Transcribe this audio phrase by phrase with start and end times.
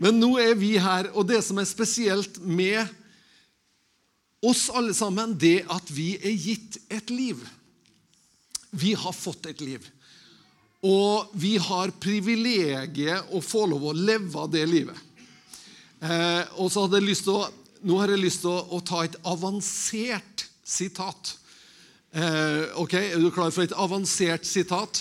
[0.00, 2.80] Men nå er vi her, og det som er spesielt med
[4.40, 7.40] oss alle sammen, det at vi er gitt et liv.
[8.70, 9.84] Vi har fått et liv.
[10.86, 14.96] Og vi har privilegiet å få lov å leve det livet.
[16.00, 17.48] Eh, og så hadde jeg lyst til å,
[17.80, 21.30] Nå har jeg lyst til å, å ta et avansert sitat.
[22.12, 25.00] Eh, ok, Er du klar for et avansert sitat?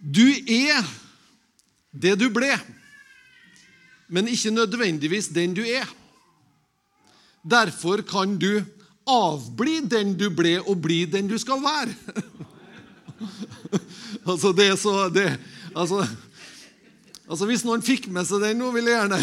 [0.00, 0.80] Du er
[1.92, 2.50] det du ble,
[4.12, 5.88] men ikke nødvendigvis den du er.
[7.42, 8.62] Derfor kan du
[9.08, 11.94] avbli den du ble, og bli den du skal være.
[14.30, 15.26] altså, det er så det,
[15.74, 16.06] altså,
[17.26, 19.18] altså, Hvis noen fikk med seg den nå, vil jeg gjerne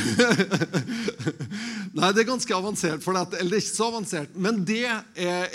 [1.99, 3.03] Nei, det er ganske avansert.
[3.03, 4.35] For det, eller det er ikke så avansert.
[4.35, 5.01] Men det er,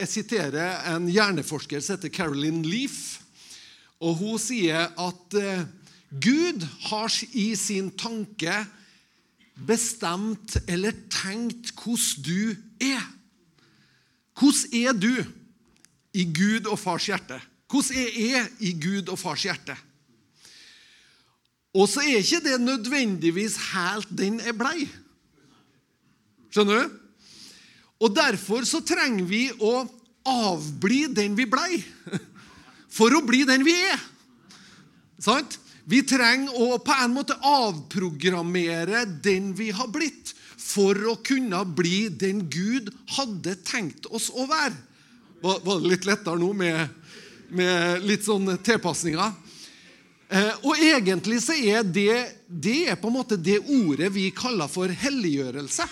[0.00, 2.98] jeg siterer en hjerneforsker som heter Carolyn Leaf.
[4.02, 5.62] Og hun sier at uh,
[6.20, 8.55] Gud har i sin tanke
[9.66, 13.02] bestemt eller tenkt hvordan du er.
[14.39, 15.14] Hvordan er du
[16.14, 17.41] i Gud og fars hjerte?
[17.70, 19.77] Hvordan er jeg i Gud og fars hjerte?
[21.74, 24.86] Og så er ikke det nødvendigvis helt den jeg blei.
[26.55, 27.00] Skjønner du?
[28.05, 29.83] Og derfor så trenger vi å
[30.28, 31.80] avbli den vi blei,
[32.96, 34.00] for å bli den vi er.
[35.22, 35.58] Sant?
[35.84, 42.08] Vi trenger å på en måte avprogrammere den vi har blitt, for å kunne bli
[42.08, 44.77] den Gud hadde tenkt oss å være.
[45.44, 46.88] Var, det litt lettere nå med,
[47.52, 49.34] med litt sånn tilpasninger?
[50.32, 52.16] Eh, og egentlig så er det,
[52.48, 55.84] det er på en måte det ordet vi kaller for helliggjørelse.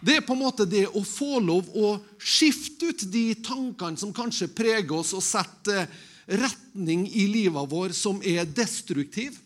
[0.00, 4.12] Det er på en måte det å få lov å skifte ut de tankene som
[4.16, 5.86] kanskje preger oss, og sette
[6.30, 9.36] retning i livet vår som er destruktiv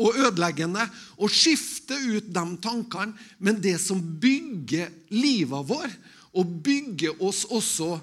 [0.00, 0.86] og ødeleggende,
[1.20, 5.92] og skifte ut de tankene, men det som bygger livet vår,
[6.32, 7.98] og bygger oss også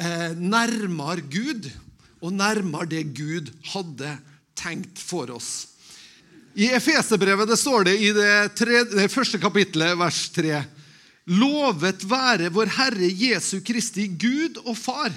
[0.00, 1.70] eh, nærmere Gud,
[2.20, 4.16] og nærmere det Gud hadde
[4.58, 5.70] tenkt for oss.
[6.58, 10.64] I Efeserbrevet står det i det, tre, det første kapittelet, vers 3.:
[11.30, 15.14] Lovet være vår Herre Jesu Kristi Gud og Far.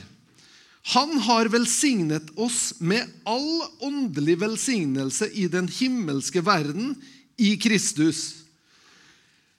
[0.91, 6.97] Han har velsignet oss med all åndelig velsignelse i den himmelske verden
[7.39, 8.43] i Kristus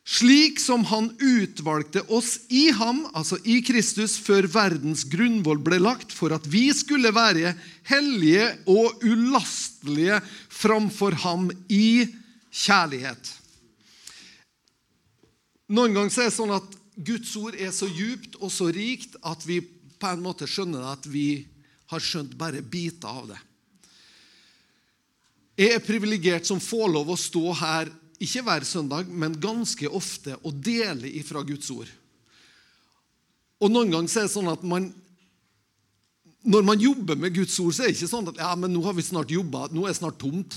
[0.05, 6.13] slik som han utvalgte oss i ham, altså i Kristus, før verdens grunnvoll ble lagt,
[6.13, 7.55] for at vi skulle være
[7.89, 10.21] hellige og ulastelige
[10.53, 12.05] framfor ham i
[12.53, 13.33] kjærlighet.
[15.73, 19.41] Noen ganger er det sånn at Guds ord er så djupt og så rikt at
[19.49, 19.63] vi
[20.05, 21.45] på en måte skjønner at vi
[21.93, 23.41] har skjønt bare biter av det.
[25.55, 27.93] Jeg er privilegert som får lov å stå her
[28.25, 31.89] ikke hver søndag, men ganske ofte og dele ifra Guds ord.
[33.63, 34.89] Og Noen ganger så er det sånn at man,
[36.45, 38.83] når man jobber med Guds ord, så er det ikke sånn at ja, men nå
[38.85, 40.57] har vi snart jobba, nå er det snart tomt.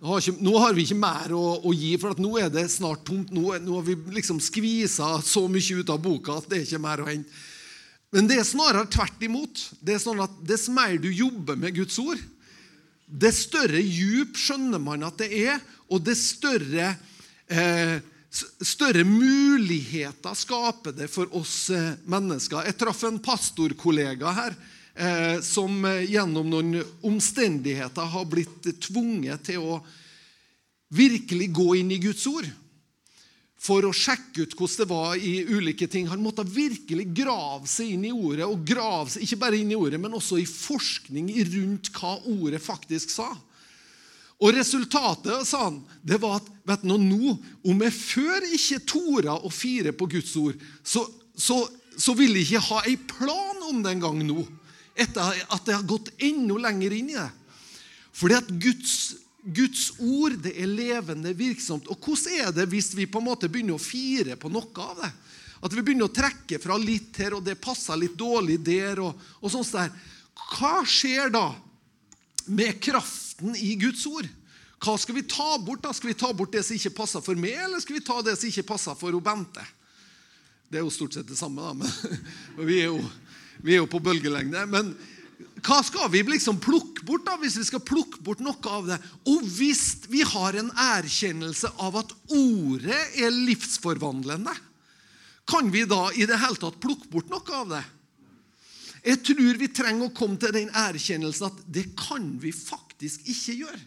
[0.00, 2.64] Nå har, ikke, nå har vi ikke mer å, å, gi, for nå er det
[2.72, 3.32] snart tomt.
[3.36, 6.82] Nå, nå har vi liksom skvisa så mye ut av boka at det er ikke
[6.82, 7.42] mer å hente.
[8.10, 9.62] Men det er snarere tvert imot.
[9.78, 12.18] Det er sånn at Dess mer du jobber med Guds ord,
[13.10, 15.56] dess større djup skjønner man at det er,
[15.90, 16.92] og dess større,
[17.50, 17.96] eh,
[18.30, 22.68] større muligheter skaper det for oss eh, mennesker.
[22.68, 24.54] Jeg traff en pastorkollega her
[24.94, 29.80] eh, som eh, gjennom noen omstendigheter har blitt tvunget til å
[30.94, 32.46] virkelig gå inn i Guds ord
[33.60, 36.08] for å sjekke ut hvordan det var i ulike ting.
[36.08, 39.76] Han måtte virkelig grave seg inn i ordet, og grave seg, ikke bare inn i
[39.76, 43.28] ordet, men også i forskning rundt hva ordet faktisk sa.
[44.40, 47.34] Og resultatet sa han, det var at vet du, nå,
[47.68, 51.04] om jeg før ikke torde å fire på Guds ord, så,
[51.36, 51.60] så,
[52.00, 54.46] så vil jeg ikke ha en plan om det engang nå.
[54.96, 57.28] Etter at jeg har gått enda lenger inn i det.
[58.16, 58.94] Fordi at Guds,
[59.42, 61.88] Guds ord det er levende virksomt.
[61.88, 65.00] Og hvordan er det hvis vi på en måte begynner å fire på noe av
[65.00, 65.10] det?
[65.60, 69.00] At vi begynner å trekke fra litt her, og det passer litt dårlig der.
[69.04, 69.90] og, og sånt der.
[70.56, 71.48] Hva skjer da
[72.50, 74.28] med kraften i Guds ord.
[74.80, 75.82] Hva skal vi ta bort?
[75.84, 75.92] da?
[75.92, 78.36] Skal vi ta bort det som ikke passer for meg, eller skal vi ta det
[78.38, 79.64] som ikke passer for Bente?
[80.70, 83.00] Det er jo stort sett det samme, da, men vi er jo,
[83.60, 84.62] vi er jo på bølgelengde.
[84.70, 84.94] Men
[85.66, 88.98] hva skal vi liksom plukke bort da, hvis vi skal plukke bort noe av det?
[89.28, 94.54] Og hvis vi har en erkjennelse av at ordet er livsforvandlende,
[95.50, 97.82] kan vi da i det hele tatt plukke bort noe av det?
[99.00, 103.56] Jeg tror vi trenger å komme til den erkjennelsen at det kan vi faktisk ikke
[103.62, 103.80] gjøre.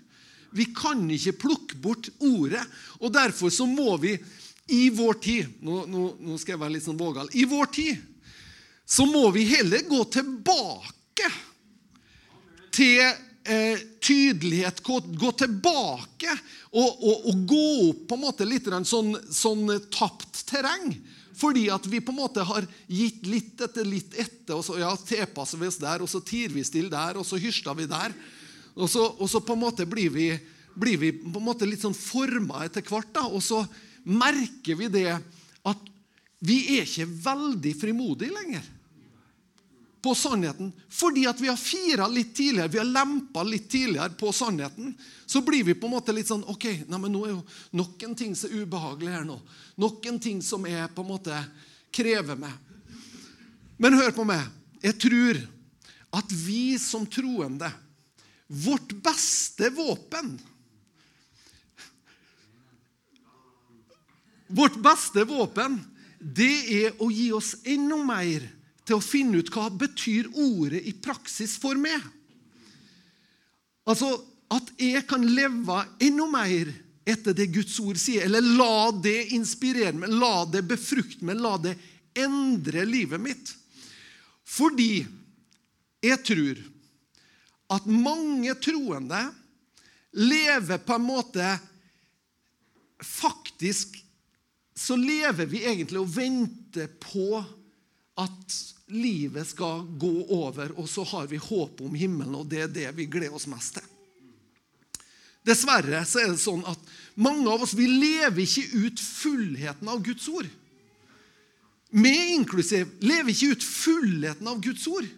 [0.53, 2.61] Vi kan ikke plukke bort ordet.
[3.01, 4.15] Og derfor så må vi
[4.73, 7.29] i vår tid Nå, nå, nå skal jeg være litt sånn vågal.
[7.33, 8.09] I vår tid
[8.85, 11.29] så må vi heller gå tilbake
[12.73, 14.83] til eh, tydelighet.
[14.83, 16.35] Gå, gå tilbake
[16.71, 20.95] og, og, og, gå opp på en måte litt sånn, sånn tapt terreng.
[21.37, 24.55] Fordi at vi på en måte har gitt litt etter litt etter.
[24.57, 27.39] og så ja, tilpasser vi oss der, og så tier vi stille der, og så
[27.41, 28.13] hysjer vi der.
[28.73, 30.27] Og så, og så, på en måte blir vi,
[30.73, 33.09] blir vi på en måte litt sånn forma etter hvert.
[33.13, 33.63] da, Og så
[34.03, 35.89] merker vi det at
[36.43, 38.65] vi er ikke veldig frimodige lenger
[40.03, 40.73] på sannheten.
[40.89, 44.93] Fordi at vi har fira litt tidligere, vi har lempa litt tidligere på sannheten,
[45.25, 47.41] så blir vi på en måte litt sånn Ok, nei, men nå er jo
[47.79, 49.39] noen ting som er ubehagelig her nå.
[49.79, 51.39] Noen ting som er på en måte
[51.95, 52.51] krever meg.
[53.79, 54.43] Men hør på meg.
[54.83, 55.39] Jeg tror
[56.19, 57.71] at vi som troende
[58.53, 60.35] Vårt beste våpen
[64.53, 65.79] Vårt beste våpen,
[66.19, 68.43] det er å gi oss enda mer
[68.83, 72.03] til å finne ut hva betyr ordet i praksis for meg.
[73.87, 74.11] Altså
[74.53, 76.71] at jeg kan leve enda mer
[77.09, 81.57] etter det Guds ord sier, eller la det inspirere meg, la det befrukte meg, la
[81.59, 81.73] det
[82.15, 83.51] endre livet mitt.
[84.47, 85.03] Fordi
[86.03, 86.61] jeg tror
[87.73, 89.23] at mange troende
[90.13, 91.53] lever på en måte
[93.03, 93.97] Faktisk
[94.79, 97.41] så lever vi egentlig og venter på
[98.19, 98.57] at
[98.93, 102.89] livet skal gå over, og så har vi håp om himmelen, og det er det
[102.97, 103.87] vi gleder oss mest til.
[105.43, 110.03] Dessverre så er det sånn at mange av oss vi lever ikke ut fullheten av
[110.05, 110.47] Guds ord.
[111.93, 115.09] Med inklusiv lever ikke ut fullheten av Guds ord.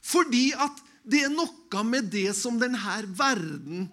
[0.00, 3.90] Fordi at det er noe med det som denne verden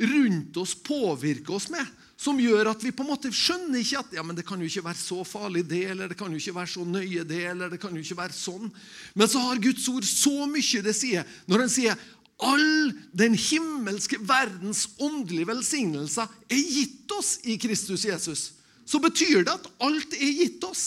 [0.00, 1.84] rundt oss påvirker oss med
[2.20, 4.68] som gjør at vi på en måte skjønner ikke at ja, men det kan jo
[4.68, 7.72] ikke være så farlig, det, eller det kan jo ikke være så nøye, det, eller
[7.72, 8.68] det kan jo ikke være sånn.
[9.16, 11.28] Men så har Guds ord så mye det sier.
[11.48, 12.02] Når han sier
[12.44, 18.50] all den himmelske verdens åndelige velsignelser er gitt oss i Kristus Jesus,
[18.84, 20.86] så betyr det at alt er gitt oss.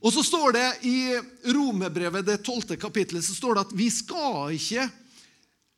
[0.00, 0.98] Og så står det i
[1.52, 4.88] Romerbrevet, det tolvte kapittelet, så står det at vi skal ikke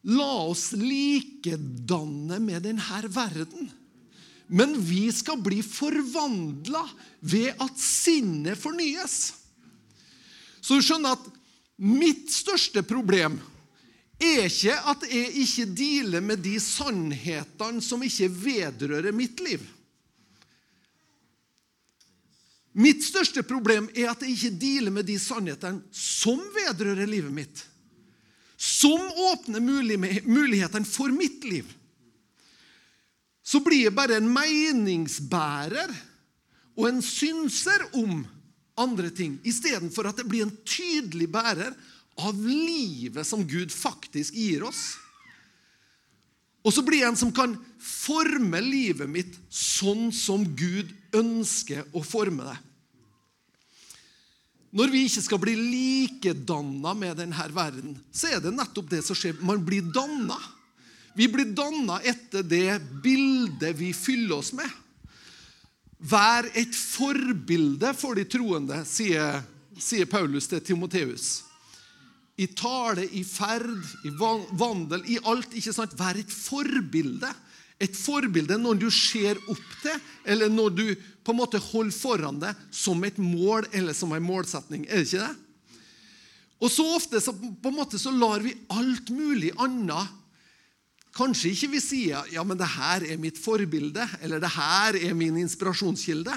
[0.07, 3.71] La oss likedanne med denne verden.
[4.49, 6.85] Men vi skal bli forvandla
[7.21, 9.19] ved at sinnet fornyes.
[10.61, 11.27] Så du skjønner at
[11.79, 13.37] mitt største problem
[14.19, 19.63] er ikke at jeg ikke dealer med de sannhetene som ikke vedrører mitt liv.
[22.79, 27.65] Mitt største problem er at jeg ikke dealer med de sannhetene som vedrører livet mitt
[28.59, 28.99] som
[29.31, 31.69] åpner mulighetene for mitt liv,
[33.47, 35.93] så blir jeg bare en meningsbærer
[36.77, 38.27] og en synser om
[38.79, 41.73] andre ting, istedenfor at det blir en tydelig bærer
[42.19, 44.99] av livet som Gud faktisk gir oss.
[46.67, 52.03] Og så blir jeg en som kan forme livet mitt sånn som Gud ønsker å
[52.05, 52.59] forme det.
[54.71, 59.17] Når vi ikke skal bli likedanna med denne verden, så er det nettopp det som
[59.17, 59.39] skjer.
[59.41, 60.37] Man blir danna.
[61.17, 64.69] Vi blir danna etter det bildet vi fyller oss med.
[65.99, 69.41] Vær et forbilde for de troende, sier,
[69.75, 71.31] sier Paulus til Timoteus.
[72.39, 73.73] I tale, i ferd,
[74.07, 75.57] i vandel, i alt.
[75.59, 75.97] ikke sant?
[75.99, 77.33] Vær et forbilde.
[77.79, 80.87] Et forbilde når du ser opp til, eller når du
[81.23, 84.87] på en måte holder foran deg som et mål eller som en målsetning.
[84.89, 85.37] Er det ikke det?
[86.59, 90.17] Og så ofte så, på en måte så lar vi alt mulig annet
[91.19, 95.17] Kanskje ikke vi sier ja, men det her er mitt forbilde, eller det her er
[95.19, 96.35] min inspirasjonskilde.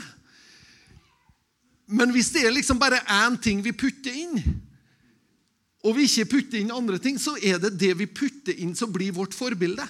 [1.91, 4.39] Men hvis det er liksom bare én ting vi putter inn,
[5.85, 8.89] og vi ikke putter inn andre ting, så er det det vi putter inn, som
[8.93, 9.85] blir vårt forbilde.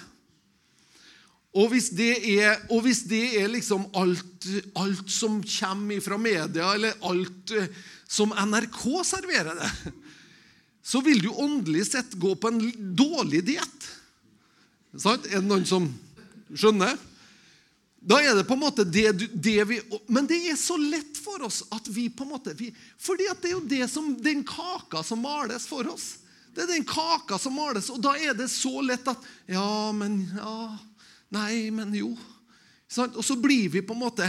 [1.52, 4.46] Og hvis det er, hvis det er liksom alt,
[4.78, 7.68] alt, som kommer fra media, eller alt eh,
[8.08, 9.92] som NRK serverer det,
[10.92, 12.62] så vil du åndelig sett gå på en
[12.96, 13.88] dårlig diett.
[14.96, 15.86] Er det noen som
[16.56, 16.96] skjønner?
[18.02, 19.76] Da er det på en måte det, det, vi
[20.10, 23.38] Men det er så lett for oss at vi på en måte vi, fordi at
[23.44, 26.16] det er jo det som, den kaka som males for oss.
[26.52, 30.24] Det er den kaka som males, og da er det så lett at Ja, men
[30.34, 30.56] ja
[31.32, 32.12] Nei, men jo.
[32.92, 34.28] Og så blir vi på en måte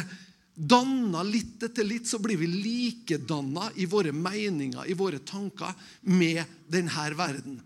[0.53, 5.73] danna litt etter litt, så blir vi likedanna i våre meninger, i våre tanker,
[6.07, 7.61] med denne verden.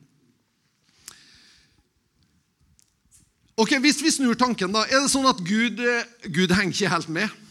[3.57, 5.81] Ok, Hvis vi snur tanken, da, er det sånn at Gud,
[6.29, 7.43] Gud henger ikke helt med?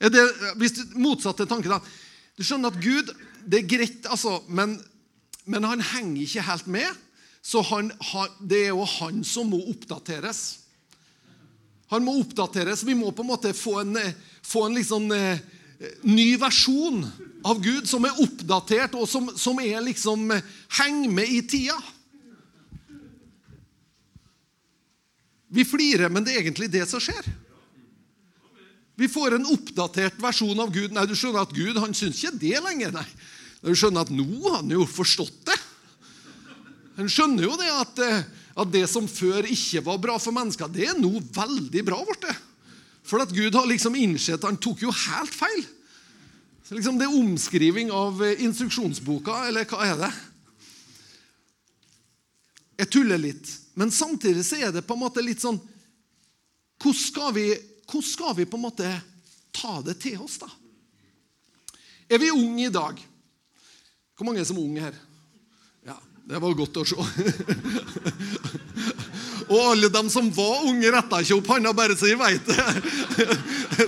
[0.00, 0.22] Er det,
[0.60, 1.80] hvis du, Motsatt til tanken, da.
[2.34, 3.12] Du skjønner at Gud
[3.44, 4.78] det er greit, altså, men,
[5.44, 7.03] men han henger ikke helt med.
[7.44, 10.44] Så han, han, det er jo han som må oppdateres.
[11.92, 12.86] Han må oppdateres.
[12.88, 13.98] Vi må på en måte få en,
[14.42, 15.42] få en liksom, eh,
[16.08, 17.04] ny versjon
[17.44, 20.32] av Gud som er oppdatert, og som, som er liksom
[20.78, 21.76] henger med i tida.
[25.54, 27.28] Vi flirer, men det er egentlig det som skjer.
[28.96, 30.94] Vi får en oppdatert versjon av Gud.
[30.94, 32.94] Nei, du skjønner at Gud han syns ikke det lenger.
[32.94, 33.06] nei.
[33.60, 35.60] Du skjønner at nå har han jo forstått det.
[36.98, 38.26] Han skjønner jo det at, eh,
[38.62, 42.28] at det som før ikke var bra for mennesker, det er nå veldig bra blitt.
[43.04, 45.64] For at Gud har liksom innsett han tok jo helt feil.
[46.64, 50.12] Så liksom Det er omskriving av eh, instruksjonsboka, eller hva er det?
[52.80, 53.50] Jeg tuller litt.
[53.74, 55.60] Men samtidig så er det på en måte litt sånn
[56.84, 57.46] Hvordan skal vi,
[57.86, 58.88] hvordan skal vi på en måte
[59.54, 60.48] ta det til oss, da?
[62.10, 62.98] Er vi unge i dag?
[64.14, 64.98] Hvor mange er som er unge her?
[66.24, 66.96] Det var godt å se.
[69.44, 72.56] Og alle dem som var unge, retta ikke opp hånda bare så de veit det.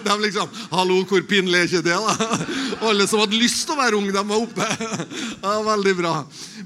[0.04, 2.28] De liksom 'Hallo, hvor pinlig er ikke det?' da?
[2.82, 4.66] Og alle som hadde lyst til å være unge, de var oppe.
[5.42, 6.14] Ja, Veldig bra.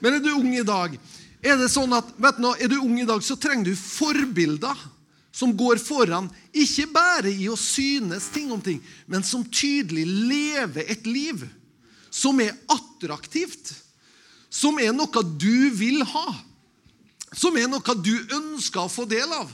[0.03, 0.99] Men er du ung i dag?
[1.41, 3.77] Er det sånn at, vet du, nå, er du ung i dag, så trenger du
[3.79, 4.77] forbilder
[5.33, 10.91] som går foran, ikke bare i å synes ting om ting, men som tydelig lever
[10.91, 11.47] et liv
[12.11, 13.71] som er attraktivt,
[14.51, 16.27] som er noe du vil ha,
[17.33, 19.51] som er noe du ønsker å få del av.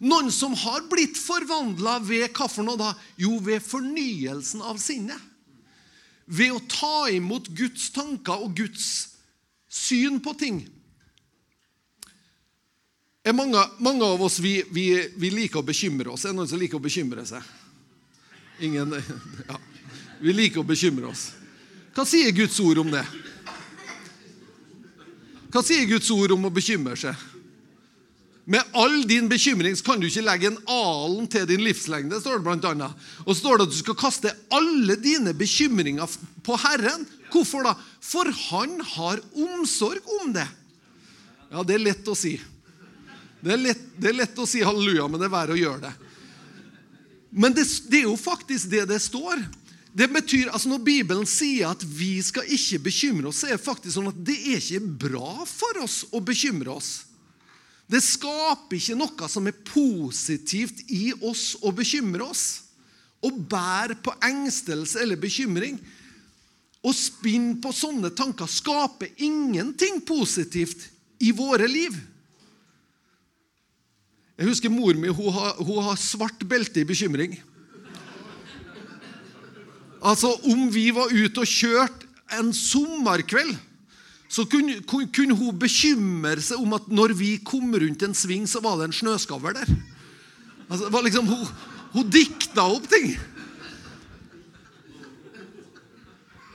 [0.00, 2.94] Noen som har blitt forvandla ved hva for noe da?
[3.20, 5.18] Jo, ved fornyelsen av sinnet.
[6.30, 8.86] Ved å ta imot Guds tanker og Guds
[9.68, 10.62] syn på ting
[13.32, 16.24] mange, mange, av oss vi, vi, vi, liker å bekymre oss.
[16.24, 17.44] Er det noen som liker å bekymre seg?
[18.66, 18.96] Ingen?
[19.50, 19.58] Ja.
[20.20, 21.30] Vi liker å bekymre oss.
[21.96, 23.02] Hva sier Guds ord om det?
[25.50, 27.28] Hva sier Guds ord om å bekymre seg?
[28.50, 32.18] Med all din bekymring kan du ikke legge en alen til din livslengde.
[32.20, 33.04] står det blant annet.
[33.26, 37.04] Og så står det at du skal kaste alle dine bekymringer på Herren.
[37.30, 37.76] Hvorfor da?
[38.02, 40.48] For Han har omsorg om det.
[41.50, 42.36] Ja, det er lett å si.
[43.40, 45.84] Det er, lett, det er lett å si halleluja, men det er verre å gjøre
[45.86, 45.92] det.
[47.30, 49.42] Men det, det, er jo faktisk det det står.
[49.92, 53.64] Det betyr, altså Når Bibelen sier at vi skal ikke bekymre oss, så er det
[53.64, 56.90] faktisk sånn at det er ikke bra for oss å bekymre oss.
[57.90, 62.44] Det skaper ikke noe som er positivt i oss å bekymre oss.
[63.20, 65.80] Å bære på engstelse eller bekymring.
[66.80, 70.86] Å spinne på sånne tanker skaper ingenting positivt
[71.20, 71.98] i våre liv.
[74.38, 77.34] Jeg husker mor mi hun har, hun har svart belte i bekymring.
[80.00, 83.56] Altså, Om vi var ute og kjørte en sommerkveld,
[84.30, 88.62] så kunne, kunne, hun bekymre seg om at når vi kom rundt en sving, så
[88.62, 89.72] var det en snøskavl der.
[90.68, 91.48] Altså, det var liksom, Hun,
[91.96, 93.10] hun dikta opp ting.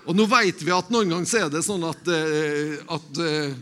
[0.06, 3.56] Og nå vet vi at noen ganger så er det sånn at, eh, at eh,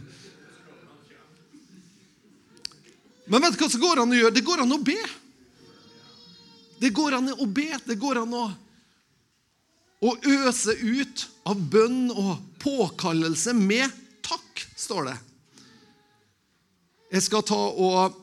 [3.32, 4.36] Men vet du hva som går an å gjøre?
[4.36, 5.00] Det går an å be.
[6.84, 7.70] Det går an å be.
[7.88, 8.44] Det går an å,
[10.04, 13.88] å øse ut av bønn og påkallelse med
[14.26, 15.18] takk, står det.
[17.14, 18.20] Jeg skal ta og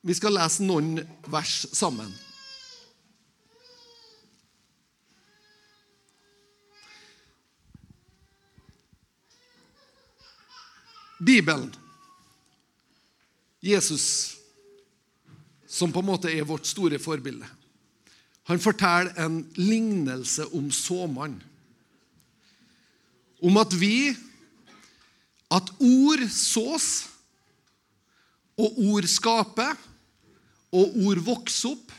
[0.00, 0.94] Vi skal lese noen
[1.28, 2.08] vers sammen.
[11.20, 11.68] Bibelen
[13.60, 14.38] Jesus,
[15.68, 17.44] som på en måte er vårt store forbilde,
[18.50, 21.38] han forteller en lignelse om såmannen.
[23.40, 24.16] Om at vi
[25.50, 27.08] At ord sås,
[28.54, 29.72] og ord skaper,
[30.70, 31.90] og ord vokser opp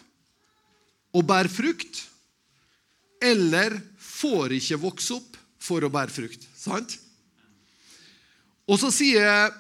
[1.12, 2.00] og bærer frukt,
[3.20, 6.48] eller får ikke vokse opp for å bære frukt.
[6.56, 6.96] Sant?
[8.72, 9.52] Og så sier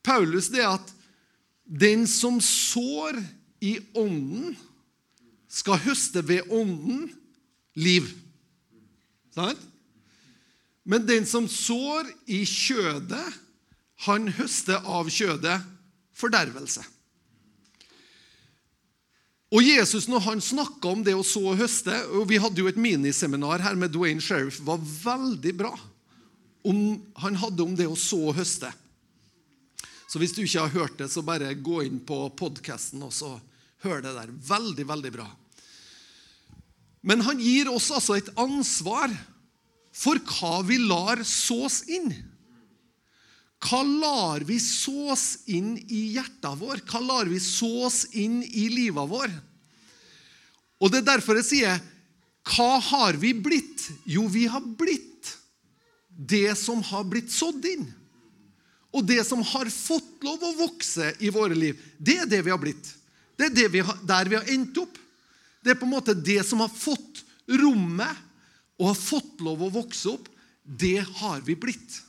[0.00, 0.94] Paulus det at
[1.64, 3.20] den som sår
[3.60, 4.56] i ånden,
[5.54, 7.06] skal høste ved ånden
[7.78, 8.10] liv.
[9.34, 9.60] Sant?
[10.84, 13.24] Men den som sår i kjødet,
[14.04, 15.56] han høster av kjødet
[16.18, 16.82] fordervelse.
[19.54, 22.66] Og Jesus, når han snakka om det å så og høste og Vi hadde jo
[22.66, 24.58] et miniseminar her med Dwayne Sheriff.
[24.66, 25.70] var veldig bra.
[26.64, 26.78] Om,
[27.22, 28.72] han hadde om det å så og høste.
[30.10, 33.36] Så hvis du ikke har hørt det, så bare gå inn på podkasten og så
[33.84, 34.32] hør det der.
[34.48, 35.28] Veldig, veldig bra.
[37.04, 39.12] Men han gir oss altså et ansvar
[39.94, 42.10] for hva vi lar sås inn.
[43.64, 46.82] Hva lar vi sås inn i hjertet vår?
[46.88, 49.32] Hva lar vi sås inn i livet vår?
[50.80, 51.82] Og Det er derfor jeg sier
[52.54, 53.86] hva har vi blitt?
[54.04, 55.30] Jo, vi har blitt
[56.14, 57.86] det som har blitt sådd inn.
[58.94, 62.52] Og det som har fått lov å vokse i våre liv, det er det vi
[62.52, 62.92] har blitt.
[63.34, 65.00] Det er vi har, der vi har endt opp.
[65.64, 68.22] Det er på en måte det som har fått rommet
[68.76, 70.28] og har fått lov å vokse opp.
[70.64, 72.00] Det har vi blitt.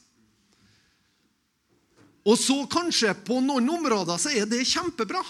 [2.25, 5.21] Og så kanskje på noen områder så er det kjempebra.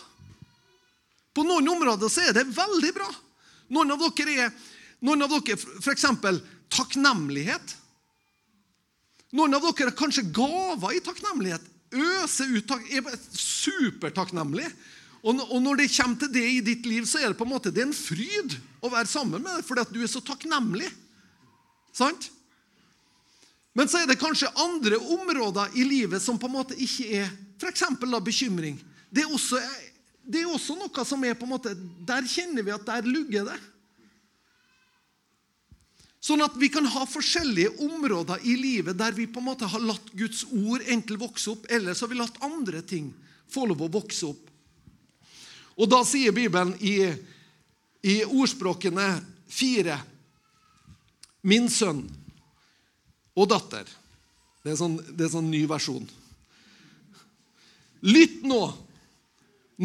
[1.36, 3.08] På noen områder så er det veldig bra.
[3.76, 4.54] Noen av dere er
[5.06, 6.06] noen av dere f.eks.
[6.72, 7.76] takknemlighet.
[9.36, 11.72] Noen av dere har kanskje gaver i takknemlighet.
[11.96, 13.04] Øser ut takk, er
[13.36, 14.70] supertakknemlig.
[15.26, 17.72] Og, når det kommer til det i ditt liv, så er det på en måte
[17.74, 20.92] det er en fryd å være sammen med deg fordi at du er så takknemlig.
[21.96, 22.30] Sant?
[23.76, 27.32] Men så er det kanskje andre områder i livet som på en måte ikke er
[27.58, 27.88] f.eks.
[28.24, 28.78] bekymring.
[29.10, 29.60] Det er, også,
[30.22, 31.74] det er også noe som er på en måte
[32.08, 33.58] Der kjenner vi at der lugger det.
[36.22, 39.82] Sånn at vi kan ha forskjellige områder i livet der vi på en måte har
[39.82, 43.12] latt Guds ord enten vokse opp, eller så har vi latt andre ting
[43.52, 44.52] få lov å vokse opp.
[45.76, 46.98] Og da sier Bibelen i,
[48.08, 49.10] i ordspråkene
[49.52, 50.00] fire
[51.46, 52.00] Min sønn
[53.38, 53.86] og datter.
[54.66, 54.96] Det er sånn,
[55.30, 56.08] sånn ny versjon.
[58.02, 58.64] Lytt nå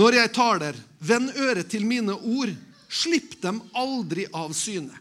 [0.01, 0.79] når jeg taler.
[1.05, 2.55] Vend øret til mine ord.
[2.89, 4.97] Slipp dem aldri av syne.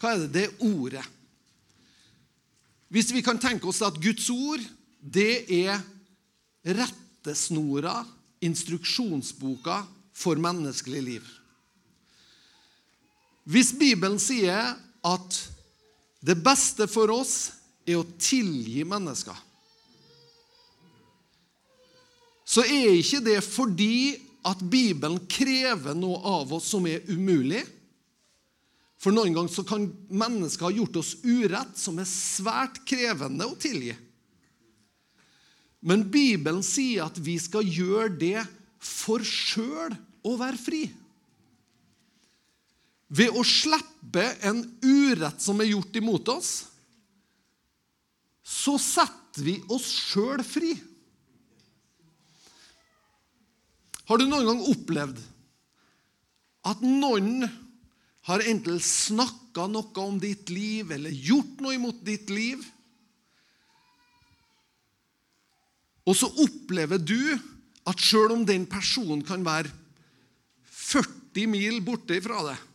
[0.00, 0.28] Hva er det?
[0.34, 1.06] Det er ordet.
[2.90, 4.60] Hvis vi kan tenke oss at Guds ord,
[5.00, 5.80] det er
[6.66, 8.02] rettesnora,
[8.44, 9.80] instruksjonsboka
[10.20, 11.28] for menneskelig liv.
[13.48, 15.38] Hvis Bibelen sier at
[16.20, 17.36] det beste for oss
[17.88, 19.36] er å tilgi mennesker,
[22.50, 27.62] så er ikke det fordi at Bibelen krever noe av oss som er umulig.
[29.00, 33.94] For noen ganger kan mennesker ha gjort oss urett som er svært krevende å tilgi.
[35.80, 38.42] Men Bibelen sier at vi skal gjøre det
[38.80, 39.94] for sjøl
[40.26, 40.82] å være fri.
[43.10, 46.50] Ved å slippe en urett som er gjort imot oss,
[48.46, 50.74] så setter vi oss sjøl fri.
[54.10, 55.20] Har du noen gang opplevd
[56.66, 57.46] at noen
[58.28, 62.60] har enten snakka noe om ditt liv eller gjort noe imot ditt liv.
[66.06, 67.20] Og så opplever du
[67.88, 69.72] at sjøl om den personen kan være
[70.90, 72.66] 40 mil borte ifra deg,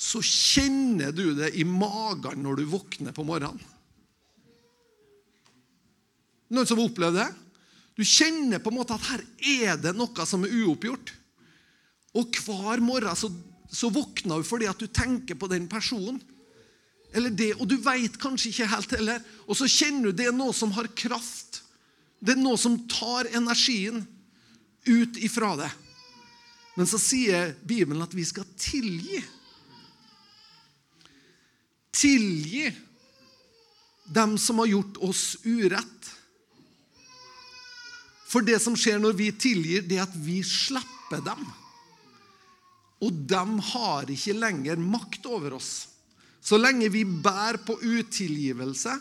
[0.00, 3.60] så kjenner du det i magen når du våkner på morgenen.
[6.50, 7.28] Noen som har opplevd det?
[7.98, 9.22] Du kjenner på en måte at her
[9.62, 11.12] er det noe som er uoppgjort.
[12.18, 13.28] Og hver morgen så
[13.70, 16.18] så våkner du fordi at du tenker på den personen.
[17.14, 19.22] Eller det, Og du veit kanskje ikke helt heller.
[19.46, 21.62] Og så kjenner du det er noe som har kraft.
[22.20, 24.02] Det er noe som tar energien
[24.86, 25.70] ut ifra det.
[26.78, 29.20] Men så sier Bibelen at vi skal tilgi.
[31.90, 32.70] Tilgi
[34.10, 36.10] dem som har gjort oss urett.
[38.30, 41.42] For det som skjer når vi tilgir, det er at vi slipper dem.
[43.00, 45.88] Og dem har ikke lenger makt over oss.
[46.40, 48.96] Så lenge vi bærer på utilgivelse,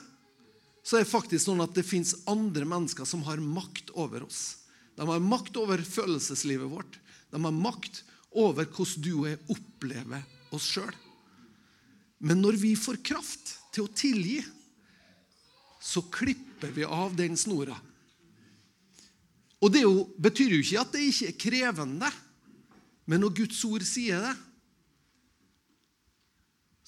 [0.84, 4.60] så er det faktisk sånn at det fins andre mennesker som har makt over oss.
[4.98, 6.98] De har makt over følelseslivet vårt.
[7.30, 10.96] De har makt over hvordan du og jeg opplever oss sjøl.
[12.20, 14.40] Men når vi får kraft til å tilgi,
[15.80, 17.78] så klipper vi av den snora.
[19.60, 22.12] Og det jo, betyr jo ikke at det ikke er krevende.
[23.10, 24.36] Men når Guds ord sier det,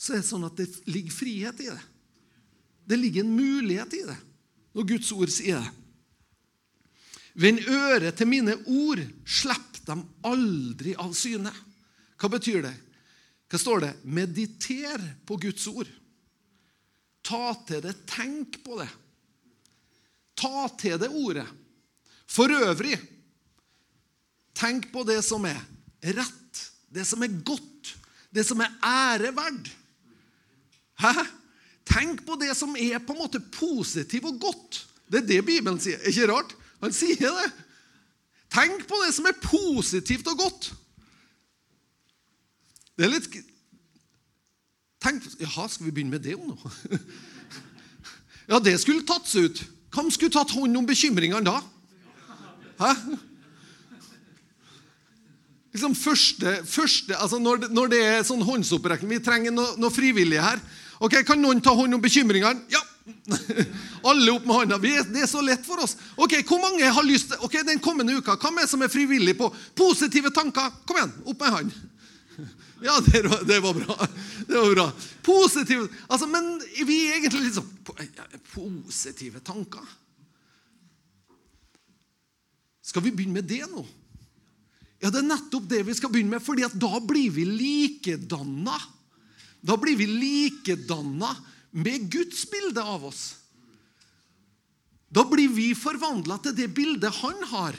[0.02, 1.82] så er det sånn at det ligger frihet i det.
[2.90, 4.18] Det ligger en mulighet i det
[4.72, 5.72] når Guds ord sier det.
[7.42, 11.52] Vend øret til mine ord, slipp dem aldri av syne.
[12.20, 12.74] Hva betyr det?
[13.52, 13.92] Hva står det?
[14.08, 15.90] Mediter på Guds ord.
[17.22, 18.90] Ta til det, tenk på det.
[20.40, 21.48] Ta til det ordet.
[22.32, 22.96] For øvrig,
[24.58, 25.60] tenk på det som er
[26.16, 27.94] rett, det som er godt,
[28.32, 29.68] det som er æreverd.
[31.02, 31.14] Hæ?
[31.92, 34.82] Tenk på det som er på en måte positivt og godt.
[35.12, 36.00] Det er det Bibelen sier.
[36.00, 36.56] Er ikke rart?
[36.82, 37.50] Han sier det.
[38.52, 40.72] Tenk på det som er positivt og godt.
[43.00, 43.30] Det er litt
[45.02, 46.58] Tenk, Jaha, skal vi begynne med det nå?
[48.52, 49.60] Ja, det skulle tatt seg ut.
[49.96, 51.62] Hvem skulle tatt hånd om bekymringene da?
[52.82, 52.90] Hæ?
[55.72, 59.94] Liksom første, første, altså når, det, når det er sånn håndsopprekning Vi trenger noe, noe
[59.94, 60.60] frivillige her.
[61.00, 62.66] Ok, Kan noen ta hånd om bekymringene?
[62.74, 62.82] Ja!
[64.10, 64.78] Alle opp med hånda.
[64.78, 65.96] Det er så lett for oss.
[66.16, 69.36] Ok, Hvor mange har lyst til Ok, Den kommende uka, hvem er som er frivillig
[69.40, 70.70] på positive tanker?
[70.86, 71.80] Kom igjen, opp med hånd.
[72.82, 74.08] Ja, det var, det var bra.
[74.48, 74.86] Det var bra.
[75.22, 76.56] Positive altså, Men
[76.88, 77.68] vi er egentlig litt sånn
[78.56, 79.86] Positive tanker?
[82.82, 83.84] Skal vi begynne med det nå?
[85.02, 88.76] Ja, det er nettopp det vi skal begynne med, fordi at da blir vi likedanna.
[89.62, 91.30] Da blir vi likedanna
[91.72, 93.36] med Guds bilde av oss.
[95.12, 97.76] Da blir vi forvandla til det bildet han har.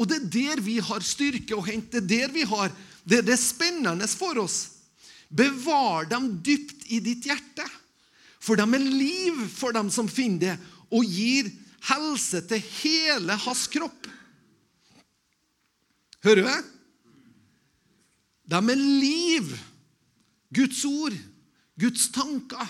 [0.00, 2.00] Og det er der vi har styrke å hente.
[2.00, 2.72] Det er der vi har
[3.04, 4.58] det, er det spennende for oss.
[5.28, 7.66] Bevar dem dypt i ditt hjerte,
[8.40, 10.56] for de er liv for dem som finner det,
[10.90, 11.50] og gir
[11.90, 14.08] helse til hele hans kropp.
[16.26, 16.48] Hører du?
[16.50, 16.60] det?
[18.50, 19.52] De er liv.
[20.50, 21.14] Guds ord,
[21.80, 22.66] Guds tanker,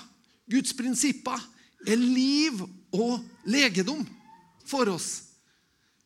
[0.51, 1.40] Guds prinsipper
[1.87, 2.62] er liv
[2.94, 3.20] og
[3.51, 4.05] legedom
[4.66, 5.11] for oss.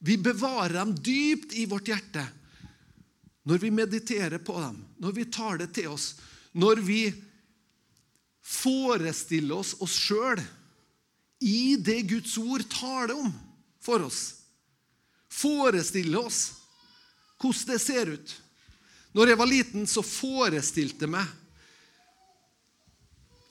[0.04, 2.24] Vi bevarer dem dypt i vårt hjerte.
[3.44, 6.14] Når vi mediterer på dem, når vi tar det til oss,
[6.52, 7.00] når vi
[8.44, 10.40] forestiller oss oss sjøl
[11.44, 13.32] i det Guds ord taler om
[13.84, 14.20] for oss.
[15.28, 16.42] Forestille oss
[17.40, 18.34] hvordan det ser ut.
[19.14, 21.32] Når jeg var liten, så forestilte jeg meg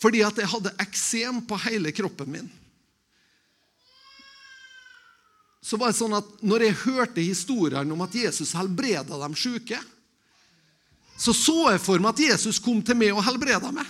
[0.04, 2.52] fordi at jeg hadde eksem på hele kroppen min.
[5.64, 9.80] Så var det sånn at når jeg hørte historiene om at Jesus helbreda de syke,
[11.16, 13.88] så så jeg for meg at Jesus kom til meg og helbreda meg.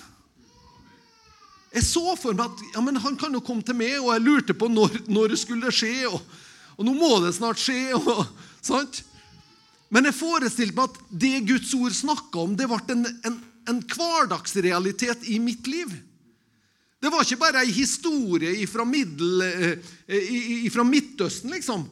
[1.74, 4.22] Jeg så for meg at ja, men han kan jo komme til meg, og jeg
[4.22, 5.96] lurte på når, når det skulle skje.
[6.12, 6.20] Og,
[6.76, 7.96] og, nå må det snart skje.
[7.98, 8.28] Og,
[8.62, 9.02] sant?
[9.90, 13.82] Men jeg forestilte meg at det Guds ord snakka om, det ble en, en, en,
[13.82, 15.92] hverdagsrealitet i mitt liv.
[17.04, 21.84] Det var ikke bare ei historie fra, eh, fra Midtøsten, liksom,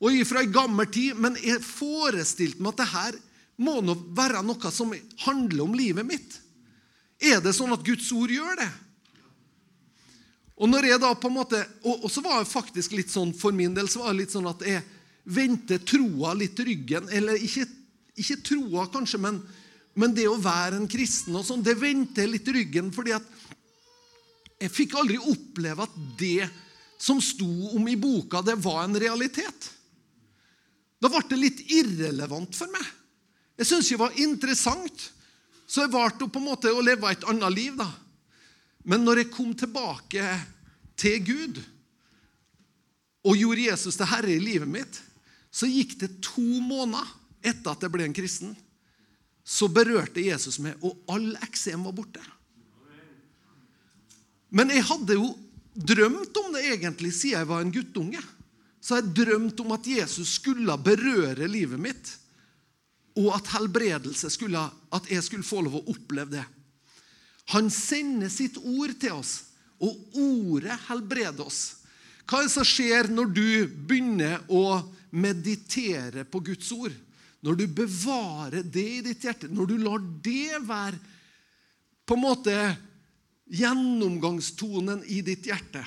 [0.00, 3.18] og fra ei gammel tid, men jeg forestilte meg at det her
[3.58, 6.40] må nå være noe som handler om livet mitt.
[7.18, 8.70] Er det sånn at Guds ord gjør det?
[10.58, 13.30] Og når jeg da på en måte, og, og så var det faktisk litt sånn
[13.34, 14.82] for min del så var det litt sånn at jeg
[15.28, 17.06] vendte troa litt ryggen.
[17.14, 17.66] Eller ikke,
[18.18, 19.38] ikke troa, kanskje, men,
[19.98, 22.92] men, det å være en kristen og sånn, det vendte litt ryggen.
[22.94, 23.26] fordi at
[24.58, 26.48] jeg fikk aldri oppleve at det
[26.98, 29.70] som sto om i boka, det var en realitet.
[30.98, 32.86] Da ble det litt irrelevant for meg.
[33.58, 35.08] Jeg syntes det var interessant,
[35.66, 37.76] så jeg valgte på en måte å leve et annet liv.
[37.78, 37.90] da.
[38.86, 40.24] Men når jeg kom tilbake
[40.98, 41.60] til Gud
[43.26, 45.02] og gjorde Jesus til herre i livet mitt,
[45.50, 47.06] så gikk det to måneder
[47.42, 48.54] etter at jeg ble en kristen.
[49.48, 52.24] Så berørte Jesus meg, og all eksem var borte.
[54.52, 55.30] Men jeg hadde jo
[55.72, 58.20] drømt om det egentlig siden jeg var en guttunge.
[58.80, 62.12] Så jeg drømt om at Jesus skulle berøre livet mitt,
[63.18, 64.60] og at helbredelse skulle,
[64.94, 66.44] at jeg skulle få lov å oppleve det.
[67.56, 69.32] Han sender sitt ord til oss,
[69.80, 71.78] og ordet helbreder oss.
[72.28, 73.48] Hva er det som skjer når du
[73.88, 74.82] begynner å
[75.16, 76.92] meditere på Guds ord,
[77.44, 80.98] når du bevarer det i ditt hjerte, når du lar det være
[82.08, 82.56] på en måte
[83.48, 85.84] gjennomgangstonen i ditt hjerte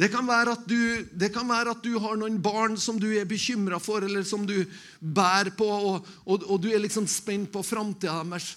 [0.00, 0.24] det kan,
[0.64, 4.24] du, det kan, være at du, har noen barn som du er bekymra for, eller
[4.24, 4.62] som du
[5.00, 8.54] bærer på, og, og, og du er liksom spent på framtida deres.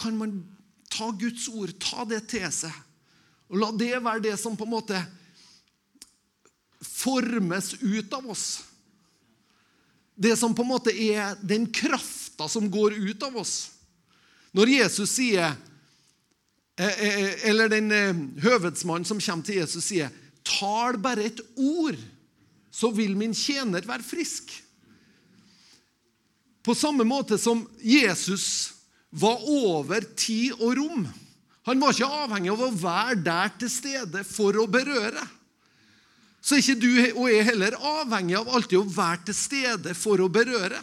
[0.00, 0.38] Kan man
[0.88, 2.72] ta Guds ord, ta det til seg,
[3.52, 5.02] og la det være det som på en måte
[6.80, 8.46] formes ut av oss.
[10.20, 13.70] Det som på en måte er den krafta som går ut av oss.
[14.52, 15.46] Når Jesus sier
[16.76, 20.10] eh, eh, Eller den eh, høvedsmannen som kommer til Jesus, sier
[20.44, 21.96] Tal bare et ord,
[22.72, 24.50] så vil min tjener være frisk.
[26.64, 28.72] På samme måte som Jesus
[29.10, 31.04] var over tid og rom.
[31.68, 35.24] Han var ikke avhengig av å være der til stede for å berøre
[36.50, 40.18] så er ikke du og jeg heller avhengig av alltid å være til stede for
[40.18, 40.80] å berøre.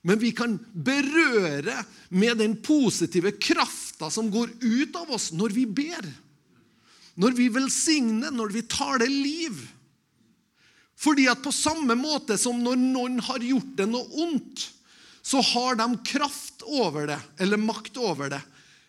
[0.00, 1.74] Men vi kan berøre
[2.08, 6.08] med den positive krafta som går ut av oss når vi ber.
[7.20, 9.60] Når vi velsigner, når vi taler liv.
[10.96, 14.70] Fordi at på samme måte som når noen har gjort det noe ondt,
[15.20, 18.40] så har de kraft over det, eller makt over det,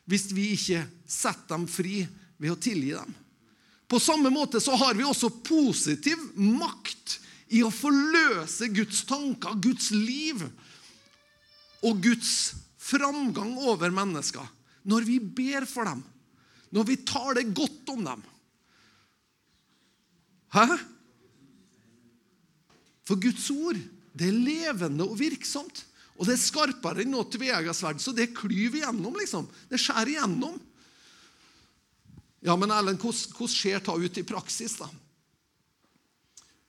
[0.08, 2.06] hvis vi ikke setter dem fri
[2.40, 3.12] ved å tilgi dem.
[3.94, 7.20] På samme måte så har vi også positiv makt
[7.54, 10.40] i å forløse Guds tanker, Guds liv
[11.86, 12.32] og Guds
[12.82, 14.50] framgang over mennesker
[14.90, 16.02] når vi ber for dem,
[16.74, 18.26] når vi tar det godt om dem.
[20.58, 20.66] Hæ?
[23.06, 23.78] For Guds ord,
[24.18, 25.86] det er levende og virksomt.
[26.18, 29.22] Og det er skarpere enn noe tveegget sverd, så det klyver igjennom.
[29.22, 29.46] liksom.
[29.70, 30.58] Det skjærer igjennom.
[32.44, 34.90] Ja, men Erlend, hvordan, skjer ta ut i praksis, da?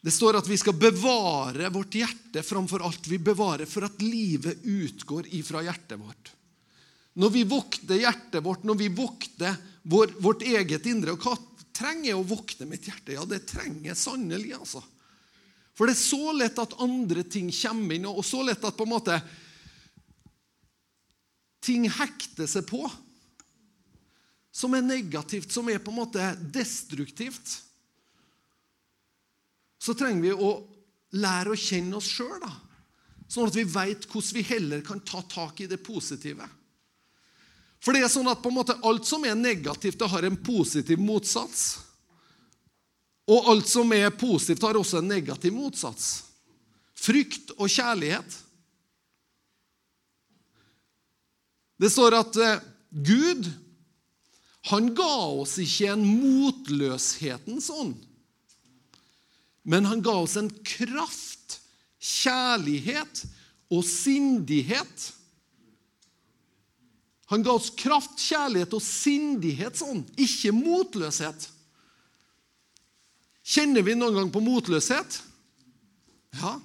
[0.04, 4.62] Det står at vi skal bevare vårt hjerte framfor alt vi bevarer, for at livet
[4.62, 6.30] utgår ifra hjertet vårt.
[7.18, 11.34] Når vi vokter hjertet vårt, når vi vokter vår, vårt eget indre Og hva
[11.76, 13.14] trenger jeg å vokte mitt hjerte?
[13.14, 14.82] Ja, det trenger jeg sannelig, altså.
[15.74, 18.86] For det er så lett at andre ting kommer inn, og så lett at på
[18.86, 19.18] en måte
[21.64, 22.84] ting hekter seg på.
[24.54, 27.56] Som er negativt, som er på en måte destruktivt.
[29.82, 30.52] Så trenger vi å
[31.18, 32.44] lære å kjenne oss sjøl,
[33.28, 36.46] sånn at vi veit hvordan vi heller kan ta tak i det positive.
[37.84, 40.38] For det er sånn at på en måte alt som er negativt, det har en
[40.40, 41.66] positiv motsats.
[43.28, 46.24] Og alt som er positivt, har også en negativ motsats.
[46.96, 48.38] Frykt og kjærlighet.
[51.80, 53.50] Det står at eh, Gud
[54.70, 57.98] han ga oss ikke en motløshetens ånd,
[59.64, 61.58] men han ga oss en kraft,
[62.00, 63.24] kjærlighet
[63.72, 65.04] og sindighet.
[67.32, 71.48] Han ga oss kraft, kjærlighet og sindighetsånd, ikke motløshet.
[73.44, 75.20] Kjenner vi noen gang på motløshet?
[76.40, 76.56] Ja.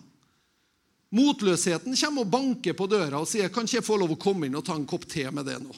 [1.16, 4.48] Motløsheten kommer og banker på døra og sier kan ikke jeg få lov å komme
[4.48, 5.74] inn og ta en kopp te med det nå.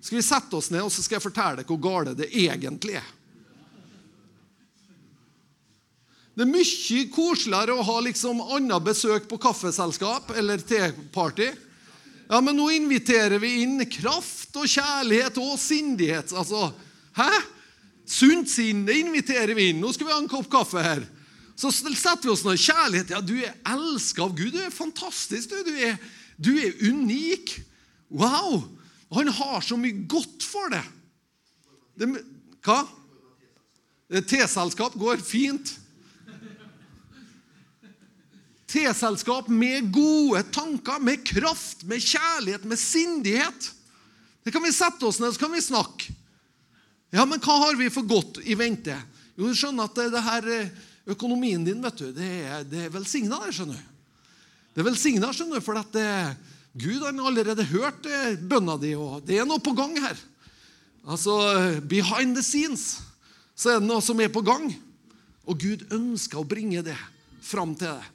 [0.00, 2.98] Skal vi sette oss ned og så skal jeg fortelle deg hvor gale det egentlig
[3.00, 3.14] er?
[6.38, 11.48] Det er mye koseligere å ha liksom annet besøk på kaffeselskap eller teparty.
[12.28, 16.30] Ja, men nå inviterer vi inn kraft og kjærlighet og sindighet.
[16.30, 16.68] Altså,
[17.18, 17.30] hæ?
[18.08, 19.82] Sunt sinn, det inviterer vi inn.
[19.82, 21.02] Nå skal vi ha en kopp kaffe her.
[21.58, 22.60] Så setter vi oss ned.
[22.62, 23.10] Kjærlighet.
[23.16, 24.54] Ja, du er elska av Gud.
[24.54, 25.50] Du er fantastisk.
[25.50, 25.98] Du, du, er,
[26.38, 27.56] du er unik.
[28.14, 28.62] Wow!
[29.14, 30.84] Han har så mye godt for det.
[31.96, 32.10] det
[32.64, 32.82] hva?
[34.28, 35.74] Teselskap går fint.
[38.68, 43.70] Teselskap med gode tanker, med kraft, med kjærlighet, med sindighet.
[44.44, 46.12] Det kan vi sette oss ned så kan vi snakke.
[47.12, 48.96] Ja, men hva har vi for godt i vente?
[49.38, 50.74] Jo, du skjønner at det, det her eh,
[51.08, 53.96] økonomien din vet du, det er, det er skjønner du.
[54.74, 58.76] Det er velsigna, skjønner du, for at det, eh, Gud har allerede hørt eh, bønna
[58.80, 60.18] di, og det er noe på gang her.
[61.08, 61.34] Altså,
[61.88, 62.98] Behind the scenes
[63.58, 64.68] så er det noe som er på gang.
[65.48, 66.96] Og Gud ønsker å bringe det
[67.42, 68.14] fram til deg.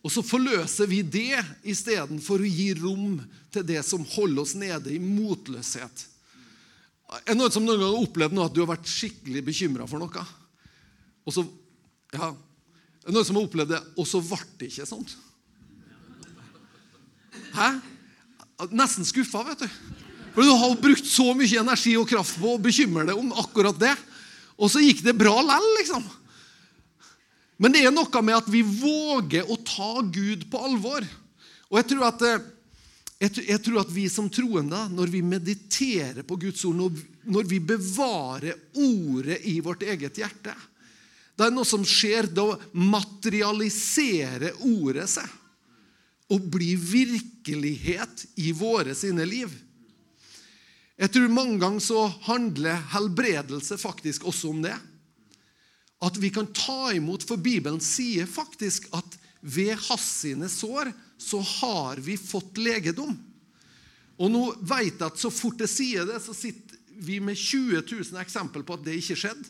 [0.00, 1.36] Og så forløser vi det
[1.68, 3.18] istedenfor å gi rom
[3.52, 6.06] til det som holder oss nede i motløshet.
[7.20, 9.88] Er det noen som noen gang har opplevd noe at du har vært skikkelig bekymra
[9.90, 10.24] for noe?
[11.26, 11.44] Og så,
[12.14, 12.30] ja,
[13.00, 15.06] Er det noen som har opplevd det, og så ble det ikke sånn?
[17.60, 17.74] Hæ?
[18.72, 19.68] Nesten skuffa, vet du.
[20.34, 23.76] For du har brukt så mye energi og kraft på å bekymre deg om akkurat
[23.80, 23.92] det,
[24.60, 26.04] og så gikk det bra lell, liksom.
[27.60, 31.04] Men det er noe med at vi våger å ta Gud på alvor.
[31.68, 32.46] Og jeg tror at eh,
[33.20, 36.96] jeg, tror at vi som troende, når vi mediterer på Guds ord,
[37.28, 40.54] når, vi bevarer ordet i vårt eget hjerte
[41.36, 42.30] Det er noe som skjer.
[42.32, 45.28] Da materialiserer ordet seg
[46.30, 49.50] og bli virkelighet i våre sine liv.
[51.00, 54.76] Jeg tror mange ganger så handler helbredelse faktisk også om det.
[56.00, 61.40] At vi kan ta imot, for Bibelen sier faktisk at ved hans sine sår så
[61.40, 63.16] har vi fått legedom.
[64.20, 67.80] Og nå vet jeg at så fort jeg sier det, så sitter vi med 20
[67.80, 69.48] 000 eksempel på at det ikke skjedde.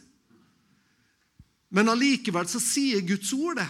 [1.74, 3.66] Men allikevel så sier Guds ord det.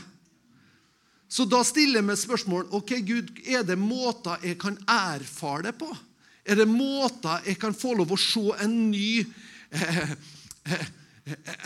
[1.31, 5.89] Så da stiller meg spørsmål ok Gud, er det måter jeg kan erfare det på.
[6.43, 9.23] Er det måter jeg kan få lov å se en ny,
[9.71, 10.15] eh,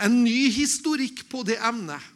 [0.05, 2.11] en ny historikk på det emnet?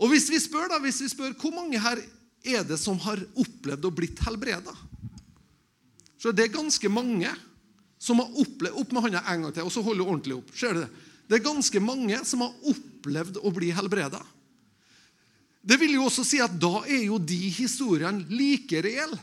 [0.00, 2.00] Og hvis vi spør da, hvis vi spør, Hvor mange her
[2.44, 4.72] er det som har opplevd å blitt helbreda?
[6.18, 7.30] Så det er ganske mange
[8.00, 10.56] som har opplevd Opp med hånda en gang til, og så holder du ordentlig opp.
[10.56, 10.90] Ser du det?
[11.28, 14.20] Det er ganske mange som har opplevd å bli helbreda.
[15.64, 19.16] Det vil jo også si at da er jo de historiene like reelle.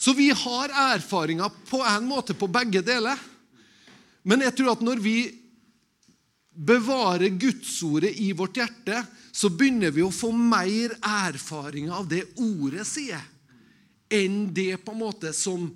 [0.00, 3.20] Så vi har erfaringer på en måte på begge deler.
[4.24, 5.18] Men jeg tror at når vi
[6.50, 12.86] bevarer Gudsordet i vårt hjerte, så begynner vi å få mer erfaring av det ordet
[12.88, 13.22] sier,
[14.10, 15.68] enn det på en måte som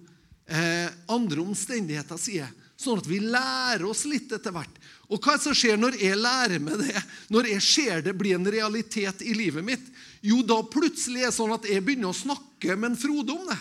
[0.49, 2.51] eh, andre omstendigheter sier.
[2.85, 4.81] Sånn at vi lærer oss litt etter hvert.
[5.09, 8.17] Og hva er det som skjer når jeg lærer meg det, når jeg ser det
[8.17, 9.85] bli en realitet i livet mitt?
[10.25, 13.49] Jo, da plutselig er det sånn at jeg begynner å snakke med en Frode om
[13.51, 13.61] det.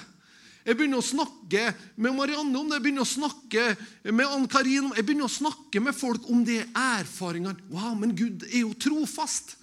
[0.64, 1.64] Jeg begynner å snakke
[2.00, 3.66] med Marianne om det, jeg begynner å snakke
[4.16, 5.02] med Ann Karin om det.
[5.02, 7.68] Jeg begynner å snakke med folk om de erfaringene.
[7.74, 9.58] Wow, men Gud er jo trofast.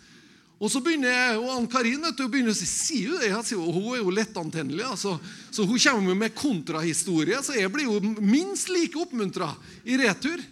[0.61, 3.31] Og så begynner og Ann Karin vet du, begynner å si sier jo det?
[3.49, 4.85] Sier, hun er jo lettantennelig.
[4.91, 5.15] Altså.
[5.49, 9.49] Så hun kommer med kontrahistorie, så jeg blir jo minst like oppmuntra
[9.89, 10.43] i retur.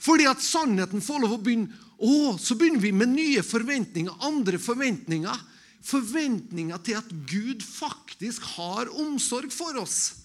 [0.00, 4.58] Fordi at sannheten får lov å begynne å, Så begynner vi med nye forventninger, andre
[4.58, 5.42] forventninger.
[5.84, 10.24] Forventninger til at Gud faktisk har omsorg for oss,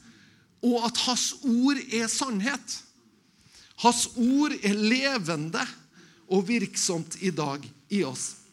[0.63, 2.79] og at Hans ord er sannhet.
[3.83, 5.61] Hans ord er levende
[6.31, 8.44] og virksomt i dag i oss.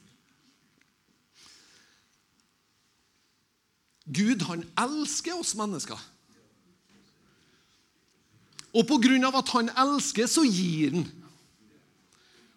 [4.07, 5.99] Gud, han elsker oss mennesker.
[8.73, 11.05] Og på grunn av at han elsker, så gir han.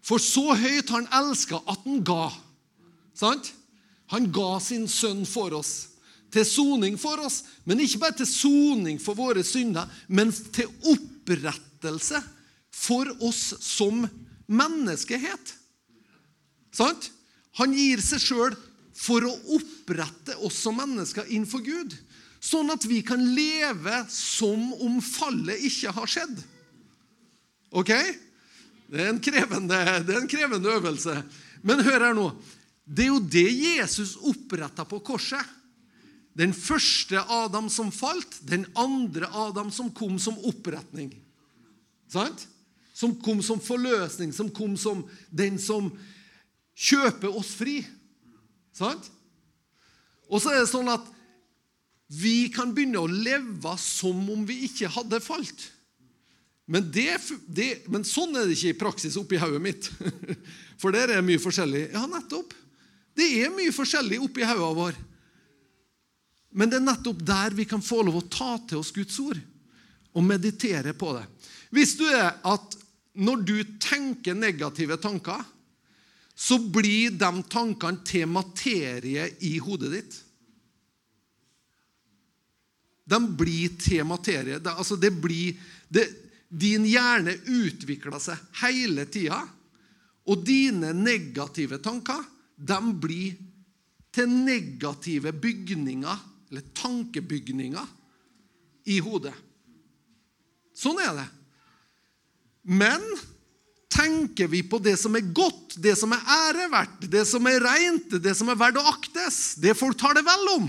[0.05, 2.29] For så høyt han elska at han ga.
[3.17, 3.51] Sant?
[4.13, 5.73] Han ga sin sønn for oss.
[6.34, 7.41] Til soning for oss.
[7.65, 12.21] Men ikke bare til soning for våre synder, men til opprettelse
[12.75, 14.05] for oss som
[14.45, 15.55] menneskehet.
[16.75, 17.10] Sant?
[17.58, 18.55] Han gir seg sjøl
[18.95, 21.95] for å opprette oss som mennesker innenfor Gud.
[22.39, 26.39] Sånn at vi kan leve som om fallet ikke har skjedd.
[27.75, 27.91] Ok?
[28.86, 31.17] Det er en krevende, er en krevende øvelse.
[31.65, 32.29] Men hør her nå.
[32.86, 35.41] Det er jo det Jesus oppretta på korset.
[36.36, 41.13] Den første Adam som falt, den andre Adam som kom som oppretning.
[42.12, 42.45] Sant?
[42.95, 45.89] Som kom som forløsning, som kom som den som
[46.75, 47.79] kjøper oss fri.
[48.75, 49.07] Sant?
[50.27, 51.05] Og så er det sånn at
[52.11, 55.69] vi kan begynne å leve som om vi ikke hadde falt.
[56.65, 59.89] Men, det, det, men sånn er det ikke i praksis oppi hodet mitt.
[60.81, 61.88] For der er det mye forskjellig.
[61.93, 62.53] Ja, nettopp.
[63.15, 64.97] Det er mye forskjellig oppi hodet vår.
[66.55, 69.39] Men det er nettopp der vi kan få lov å ta til oss Guds ord
[70.15, 71.25] og meditere på det.
[71.75, 72.77] Hvis du er at
[73.15, 75.41] når du tenker negative tanker,
[76.36, 80.15] så blir de tankene til materie i hodet ditt.
[83.06, 84.60] De blir til materie.
[84.60, 85.56] Det, altså det blir,
[85.88, 86.10] det,
[86.50, 89.39] din hjerne utvikler seg hele tida.
[90.26, 92.24] Og dine negative tanker
[92.56, 93.38] de blir
[94.15, 96.19] til negative bygninger,
[96.50, 97.88] eller tankebygninger,
[98.86, 99.34] i hodet.
[100.78, 101.26] Sånn er det.
[102.69, 103.02] Men
[103.95, 108.17] tenker vi på det som er godt, det som er æreverdt, det som er rent,
[108.21, 110.67] det som er verdt å aktes, det folk tar det vel om,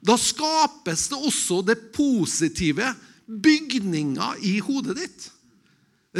[0.00, 2.94] da skapes det også det positive
[3.28, 5.26] bygninger i hodet ditt.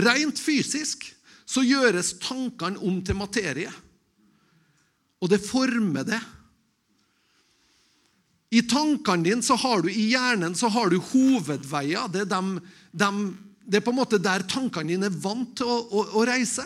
[0.04, 1.09] Rent fysisk
[1.48, 3.72] så gjøres tankene om til materie.
[5.20, 6.20] Og det former det.
[8.50, 12.11] I tankene dine så har du, i hjernen så har du hovedveier.
[12.12, 12.56] Det er dem,
[12.92, 13.20] dem
[13.70, 16.64] det er på en måte der tankene dine er vant til å, å, å reise.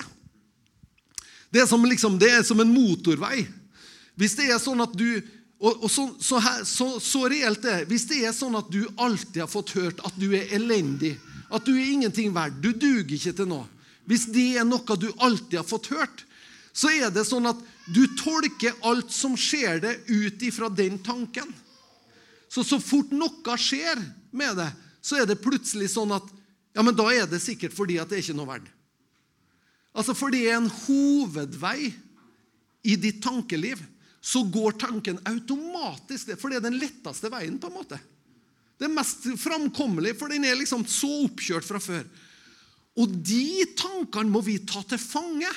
[1.53, 3.45] Det er, som, liksom, det er som en motorvei.
[4.19, 5.21] Hvis det er sånn at du
[5.65, 8.83] og, og så, så, her, så, så, reelt det Hvis det er sånn at du
[9.01, 11.15] alltid har fått hørt at du er elendig,
[11.49, 13.69] at du er ingenting verdt, du duger ikke til noe
[14.09, 16.25] Hvis det er noe du alltid har fått hørt,
[16.75, 17.61] så er det sånn at
[17.95, 21.47] du tolker alt som skjer det, ut ifra den tanken.
[22.51, 24.03] Så så fort noe skjer
[24.35, 24.69] med det,
[25.05, 26.27] så er det plutselig sånn at
[26.75, 28.71] ja, men da er det sikkert fordi at det er ikke noe verdt.
[29.95, 31.93] Altså, For det er en hovedvei
[32.85, 33.79] i ditt tankeliv,
[34.25, 37.99] så går tanken automatisk For det er den letteste veien, på en måte.
[38.81, 42.07] Det er mest framkommelig, for den er liksom så oppkjørt fra før.
[42.99, 45.51] Og de tankene må vi ta til fange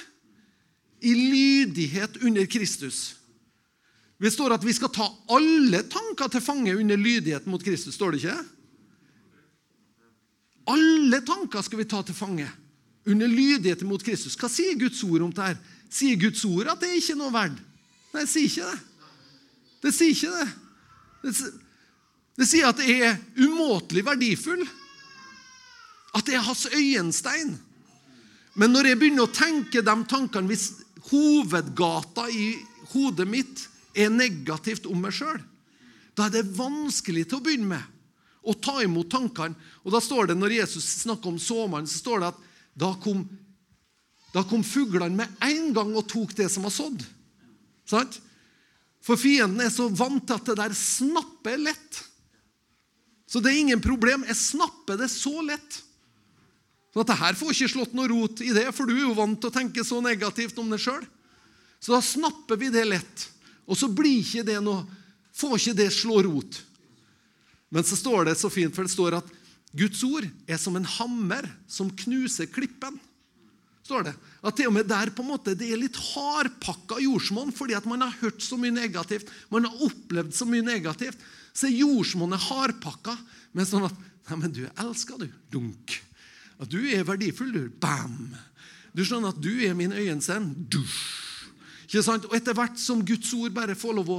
[1.01, 3.15] i lydighet under Kristus.
[4.17, 7.95] Det står at vi skal ta alle tanker til fange under lydighet mot Kristus.
[7.95, 8.37] står det ikke?
[10.67, 12.47] Alle tanker skal vi ta til fange
[13.07, 14.35] under lydighet mot Kristus.
[14.35, 15.59] Hva sier Guds ord om det her?
[15.89, 17.61] Sier Guds ord at det er ikke noe verdt?
[18.11, 18.81] Nei, det sier ikke det.
[19.85, 20.47] Det sier ikke det.
[21.23, 21.53] Det,
[22.41, 24.65] det sier at det er umåtelig verdifull.
[26.17, 27.55] At det er hans øyenstein.
[28.57, 30.71] Men når jeg begynner å tenke de tankene Hvis
[31.11, 32.55] hovedgata i
[32.91, 35.39] hodet mitt er negativt om meg sjøl,
[36.17, 37.96] da er det vanskelig til å begynne med
[38.43, 39.57] å ta imot tankene.
[39.83, 42.43] Og da står det, Når Jesus snakker om såmannen, så står det at
[42.77, 43.23] da kom,
[44.33, 47.05] da kom fuglene med en gang og tok det som var sådd.
[47.87, 48.19] Sant?
[49.03, 52.03] For fienden er så vant til at det der snapper lett.
[53.27, 54.25] Så det er ingen problem.
[54.27, 55.81] Jeg snapper det så lett.
[56.93, 59.17] Så at det her får ikke slått noe rot i det, for du er jo
[59.17, 61.03] vant til å tenke så negativt om det sjøl.
[61.79, 63.27] Så da snapper vi det lett.
[63.67, 64.85] Og så blir ikke det noe,
[65.35, 66.61] får ikke det slå rot.
[67.73, 69.33] Men så står det så fint, for det står at
[69.77, 72.99] Guds ord er som en hammer som knuser klippen.
[73.87, 74.15] står det.
[74.43, 77.85] At til og med der på en måte, Det er litt hardpakka jordsmonn fordi at
[77.85, 79.27] man har hørt så mye negativt.
[79.49, 81.17] Man har opplevd så mye negativt.
[81.53, 83.17] Så er jordsmonnet hardpakka.
[83.53, 83.95] Men sånn at
[84.27, 85.29] Nei, men du er elska, du.
[85.49, 85.93] Dunk.
[86.59, 87.69] At du er verdifull, du.
[87.79, 88.35] Bam.
[88.91, 90.67] Du skjønner at du er min øyensend.
[90.67, 91.47] Dusj.
[91.87, 92.25] Ikke sant?
[92.27, 94.17] Og etter hvert som Guds ord bare får lov å,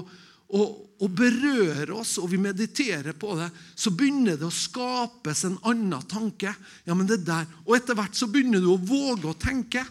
[0.49, 0.63] å,
[0.99, 6.07] og berører oss, og vi mediterer på det, så begynner det å skapes en annen
[6.09, 6.55] tanke.
[6.89, 7.45] Ja, men det der.
[7.67, 9.85] Og etter hvert så begynner du å våge å tenke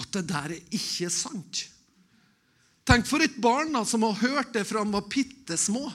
[0.00, 1.64] at det der er ikke sant.
[2.88, 5.90] Tenk for et barn da, som har hørt det fra han var bitte små.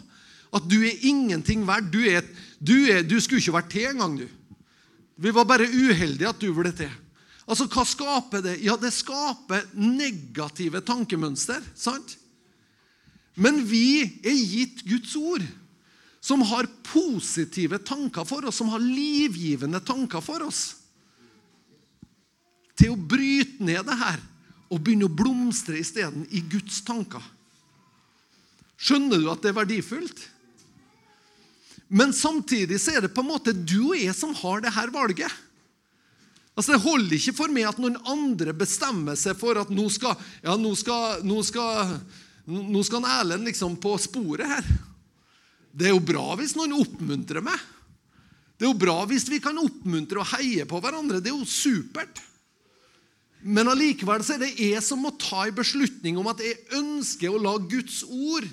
[0.55, 1.89] At du er ingenting verdt.
[1.91, 2.27] Du, er,
[2.59, 4.27] du, er, du skulle ikke vært til engang, du.
[5.15, 6.91] Vi var bare uheldige at du ble til.
[7.45, 8.55] Altså, Hva skaper det?
[8.65, 11.63] Ja, det skaper negative tankemønster.
[11.75, 12.17] sant?
[13.35, 15.43] Men vi er gitt Guds ord,
[16.23, 20.63] som har positive tanker for oss, som har livgivende tanker for oss.
[22.75, 24.23] Til å bryte ned det her
[24.71, 27.23] og begynne å blomstre isteden i Guds tanker.
[28.75, 30.23] Skjønner du at det er verdifullt?
[31.87, 34.91] Men samtidig så er det på en måte du og jeg som har det her
[34.93, 35.31] valget.
[36.55, 40.15] Altså Det holder ikke for meg at noen andre bestemmer seg for at nå skal
[40.43, 41.97] ja, nå skal, nå skal,
[42.45, 44.67] nå skal Erlend liksom på sporet her.
[45.75, 47.57] Det er jo bra hvis noen oppmuntrer meg.
[48.55, 51.19] Det er jo bra hvis vi kan oppmuntre og heie på hverandre.
[51.19, 52.21] Det er jo supert.
[53.45, 57.33] Men allikevel så er det jeg som må ta en beslutning om at jeg ønsker
[57.33, 58.47] å la Guds ord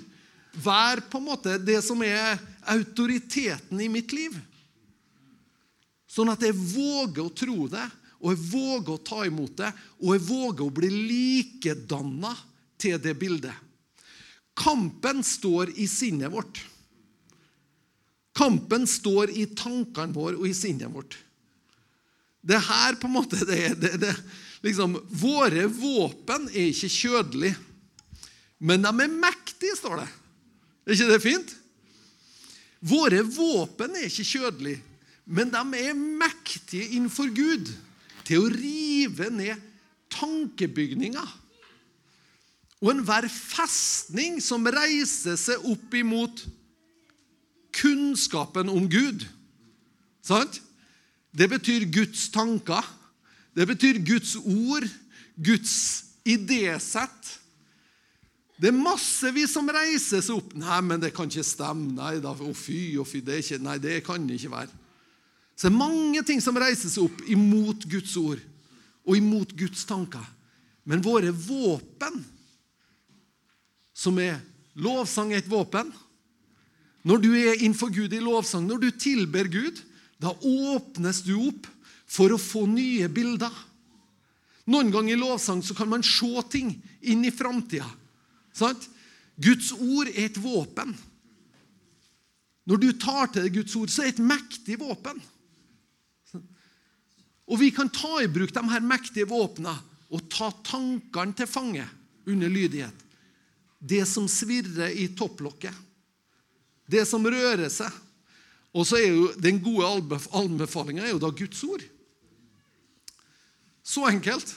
[0.52, 2.40] være på en måte det som er
[2.74, 4.34] autoriteten i mitt liv.
[6.12, 7.86] Sånn at jeg våger å tro det,
[8.20, 9.70] og jeg våger å ta imot det,
[10.02, 12.34] og jeg våger å bli likedanna
[12.76, 13.71] til det bildet.
[14.58, 16.60] Kampen står i sinnet vårt.
[18.36, 21.18] Kampen står i tankene våre og i sinnet vårt.
[22.42, 24.12] Det her på en måte det, det, det,
[24.64, 27.58] liksom, Våre våpen er ikke kjødelige,
[28.62, 30.08] men de er mektige, står det.
[30.86, 31.52] Er ikke det fint?
[32.82, 34.82] Våre våpen er ikke kjødelige,
[35.24, 37.70] men de er mektige innenfor Gud
[38.26, 39.60] til å rive ned
[40.12, 41.28] tankebygninger.
[42.82, 46.42] Og enhver festning som reiser seg opp imot
[47.72, 49.22] kunnskapen om Gud.
[50.22, 50.58] Sant?
[51.32, 52.84] Det betyr Guds tanker.
[53.54, 54.88] Det betyr Guds ord,
[55.36, 55.76] Guds
[56.26, 57.38] idésett.
[58.62, 60.52] Det er massevis som reiser seg opp.
[60.54, 63.78] 'Nei, men det kan ikke stemme.' 'Nei, da, å fy, å fy, det, ikke, nei,
[63.78, 64.78] det kan det ikke være.'
[65.56, 68.40] Så det er mange ting som reiser seg opp imot Guds ord
[69.06, 70.24] og imot Guds tanker.
[70.84, 72.22] Men våre våpen,
[74.02, 74.40] som er
[74.72, 75.90] Lovsang er et våpen.
[77.04, 79.82] Når du er innenfor Gud i lovsang, når du tilber Gud,
[80.22, 81.66] da åpnes du opp
[82.08, 83.52] for å få nye bilder.
[84.70, 86.70] Noen ganger i lovsang så kan man se ting
[87.02, 87.88] inn i framtida.
[89.42, 90.94] Guds ord er et våpen.
[92.68, 95.18] Når du tar til deg Guds ord, så er det et mektig våpen.
[97.50, 99.74] Og vi kan ta i bruk de her mektige våpnene
[100.12, 101.84] og ta tankene til fange
[102.28, 102.94] under lydighet.
[103.82, 105.74] Det som svirrer i topplokket.
[106.86, 107.90] Det som rører seg.
[108.72, 109.88] Og så er jo Den gode
[110.32, 111.82] anbefalinga er jo da Guds ord.
[113.82, 114.54] Så enkelt.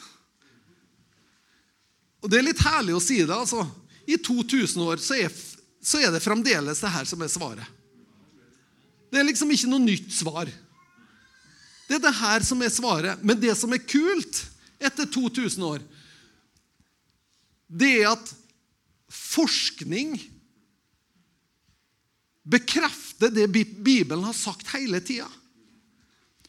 [2.21, 3.33] Og Det er litt herlig å si det.
[3.33, 3.65] altså
[4.05, 5.33] i 2000 år så er,
[5.81, 7.65] så er det fremdeles det her som er svaret.
[9.09, 10.49] Det er liksom ikke noe nytt svar.
[11.87, 13.21] Det er det her som er svaret.
[13.25, 14.43] Men det som er kult
[14.77, 15.85] etter 2000 år,
[17.65, 18.33] det er at
[19.11, 20.15] forskning
[22.45, 25.27] bekrefter det Bibelen har sagt hele tida.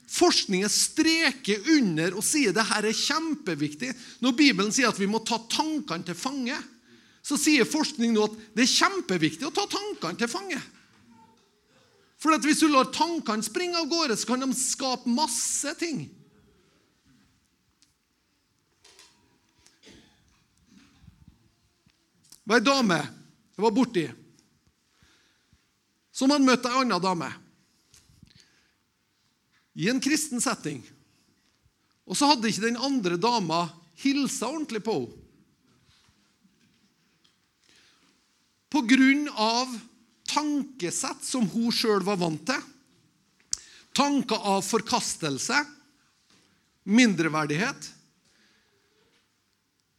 [0.06, 3.90] Forskningen streker under og sier det her er kjempeviktig.
[4.22, 6.56] Når Bibelen sier at vi må ta tankene til fange,
[7.26, 10.60] så sier forskning nå at det er kjempeviktig å ta tankene til fange.
[12.22, 16.06] For hvis du lar tankene springe av gårde, så kan de skape masse ting.
[22.46, 22.96] Det var ei dame
[23.56, 24.04] jeg var borti,
[26.14, 27.30] som hadde møtt ei anna dame
[29.74, 30.78] i en kristen setting.
[32.06, 33.64] Og så hadde ikke den andre dama
[33.98, 35.22] hilsa ordentlig på henne.
[38.70, 39.74] På grunn av
[40.28, 42.62] tankesett som hun sjøl var vant til.
[43.96, 45.62] Tanker av forkastelse,
[46.84, 47.90] mindreverdighet.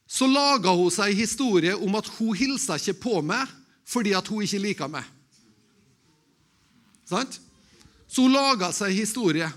[0.08, 3.50] Så laga hun seg en historie om at hun hilsa ikke på meg
[3.88, 5.04] fordi at hun ikke liker meg.
[7.08, 7.40] Sant?
[8.08, 9.48] Så hun laga seg en historie.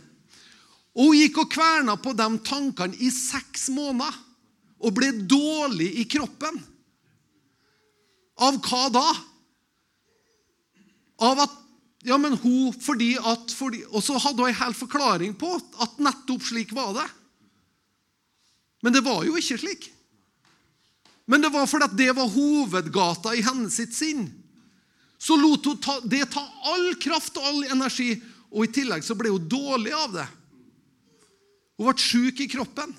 [0.95, 4.19] Og hun gikk og kverna på de tankene i seks måneder
[4.81, 6.59] og ble dårlig i kroppen.
[8.41, 9.09] Av hva da?
[11.31, 11.57] Av at
[12.01, 15.51] Ja, men hun fordi at fordi, Og så hadde hun en hel forklaring på
[15.85, 17.05] at nettopp slik var det.
[18.81, 19.91] Men det var jo ikke slik.
[21.31, 24.25] Men det var fordi det var hovedgata i hennes sitt sinn.
[25.21, 28.17] Så lot hun ta, det ta all kraft og all energi,
[28.51, 30.27] og i tillegg så ble hun dårlig av det.
[31.79, 32.97] Hun ble sjuk i kroppen.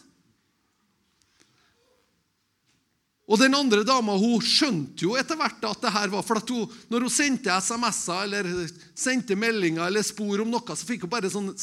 [3.32, 6.72] Og den andre dama hun skjønte jo etter hvert at det her var for hun,
[6.92, 11.32] Når hun sendte SMS-er eller sendte meldinger eller spor om noe, så fikk hun bare
[11.32, 11.56] sånne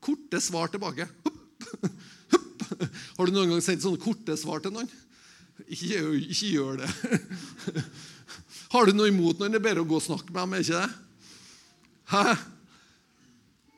[0.00, 1.08] korte svar tilbake.
[3.16, 4.88] Har du noen gang sendt sånne korte svar til noen?
[5.66, 6.90] Ikke, ikke gjør det.
[8.72, 10.54] Har du noe imot når det er bedre å gå og snakke med dem?
[10.54, 10.90] er ikke det?
[12.10, 12.24] Hæ?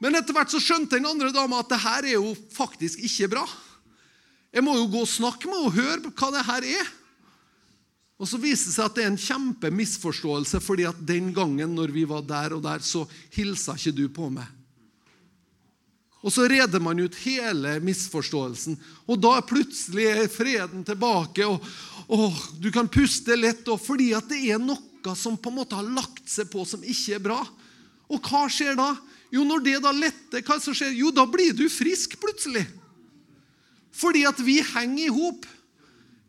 [0.02, 3.30] Men etter hvert så skjønte den andre dama at det her er jo faktisk ikke
[3.36, 3.44] bra.
[4.52, 6.90] Jeg må jo gå og snakke med henne og høre hva det her er.
[8.22, 11.94] Og Så viser det seg at det er en kjempemisforståelse, fordi at den gangen når
[11.94, 13.02] vi var der og der, så
[13.34, 14.46] hilsa ikke du på meg.
[16.22, 18.76] Og så reder man ut hele misforståelsen,
[19.10, 21.46] og da er plutselig freden tilbake.
[21.46, 21.64] og,
[22.06, 25.74] og Du kan puste lett, og fordi at det er noe som på en måte
[25.74, 27.40] har lagt seg på som ikke er bra.
[28.12, 28.92] Og hva skjer da?
[29.32, 30.92] Jo, når det da letter, hva som skjer?
[30.94, 32.66] Jo, da blir du frisk plutselig.
[33.92, 35.46] Fordi at vi henger i hop.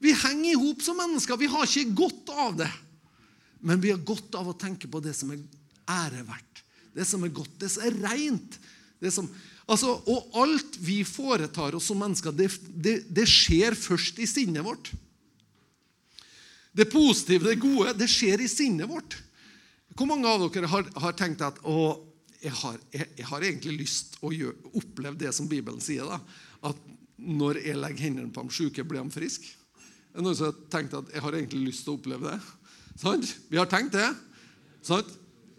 [0.04, 1.38] Vi henger i hop som mennesker.
[1.40, 2.72] Vi har ikke godt av det.
[3.64, 5.44] Men vi har godt av å tenke på det som er
[5.88, 6.64] æreverdt,
[6.96, 8.58] det som er godt, det som er rent.
[9.12, 14.66] Altså, og alt vi foretar oss som mennesker, det, det, det, skjer først i sinnet
[14.66, 14.92] vårt.
[16.74, 19.20] Det positive, det gode, det skjer i sinnet vårt.
[19.94, 22.00] Hvor mange av dere har, har tenkt at å,
[22.40, 26.08] jeg, har, jeg, jeg har, egentlig lyst å gjøre, oppleve det som Bibelen sier?
[26.10, 26.18] da,
[26.72, 26.80] At
[27.18, 29.54] når jeg legger hendene på de syke, blir de friske?
[30.14, 32.50] Det er noen som har tenkt at 'jeg har egentlig lyst til å oppleve det'.
[33.02, 33.36] Sant?
[33.50, 34.10] Vi har tenkt det.
[34.86, 35.10] Sant?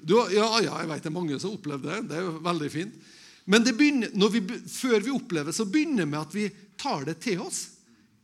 [0.04, 2.00] Du, ja, ja, jeg vet det er mange som har opplevd det.
[2.10, 2.94] Det er jo veldig fint.
[3.44, 4.42] Men begynner, vi,
[4.72, 6.48] før vi opplever så begynner med at vi
[6.80, 7.66] tar det til oss.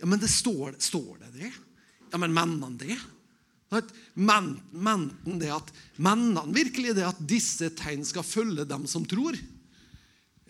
[0.00, 1.52] Ja, Men det står, står det det?
[2.10, 2.96] Ja, men mener det?
[4.18, 4.60] Men,
[5.38, 9.36] det at, mennene virkelig det at disse tegn skal følge dem som tror?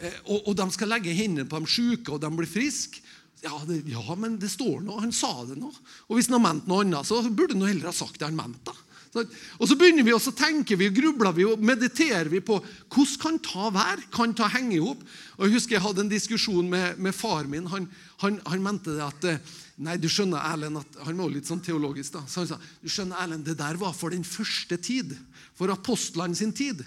[0.01, 3.03] Eh, og, og de skal legge hendene på de syke, og de blir friske?
[3.45, 5.01] Ja, det, ja, men det står noe.
[5.01, 5.71] Han sa det nå.
[6.09, 8.37] Og hvis han har ment noe annet, så burde han heller ha sagt det han
[8.37, 8.75] mente.
[9.11, 13.17] Og så begynner vi, og så tenker vi grubler vi og mediterer vi på hvordan
[13.19, 15.03] kan ta være, kan ta henge i hop.
[15.41, 17.67] Jeg husker jeg hadde en diskusjon med, med far min.
[17.73, 17.89] Han,
[18.23, 19.43] han, han, mente det at eh,
[19.81, 22.13] Nei, du skjønner, Erlend, at Han var litt sånn teologisk.
[22.13, 22.21] da.
[22.29, 25.15] Så han sa du skjønner, Erlend, det der var for den første tid.
[25.57, 26.85] For apostlene sin tid.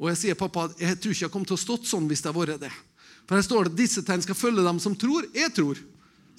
[0.00, 2.32] Og jeg sier, pappa, jeg tror ikke jeg kom til å stått sånn hvis det
[2.32, 2.72] hadde vært det.
[3.28, 5.28] For her står det at disse tegn skal følge dem som tror.
[5.36, 5.78] Jeg tror.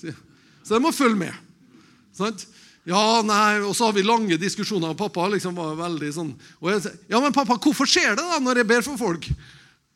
[0.01, 1.37] Så jeg må følge med.
[2.17, 2.47] Sant?
[2.89, 4.93] Ja, nei, Og så har vi lange diskusjoner.
[4.93, 6.31] og Pappa liksom var veldig sånn
[6.65, 9.27] jeg, Ja, men pappa, hvorfor skjer det da når jeg ber for folk?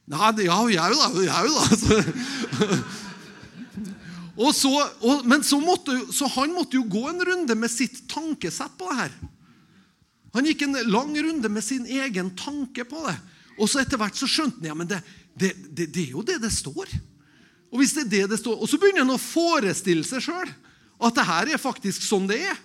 [0.06, 1.08] Nei, det, ja, jeg da.
[1.26, 2.68] Jeg da.
[4.46, 8.04] og så, og, men så, måtte, så han måtte jo gå en runde med sitt
[8.12, 9.16] tankesett på det her.
[10.36, 13.16] Han gikk en lang runde med sin egen tanke på det.
[13.58, 15.02] Og så etter hvert så skjønte han ja, men det,
[15.34, 16.92] det, det, det, er jo det det står.
[17.74, 20.54] Og hvis det er det det står, og så begynner han å forestille seg sjøl
[21.02, 22.60] at det her er faktisk sånn det er.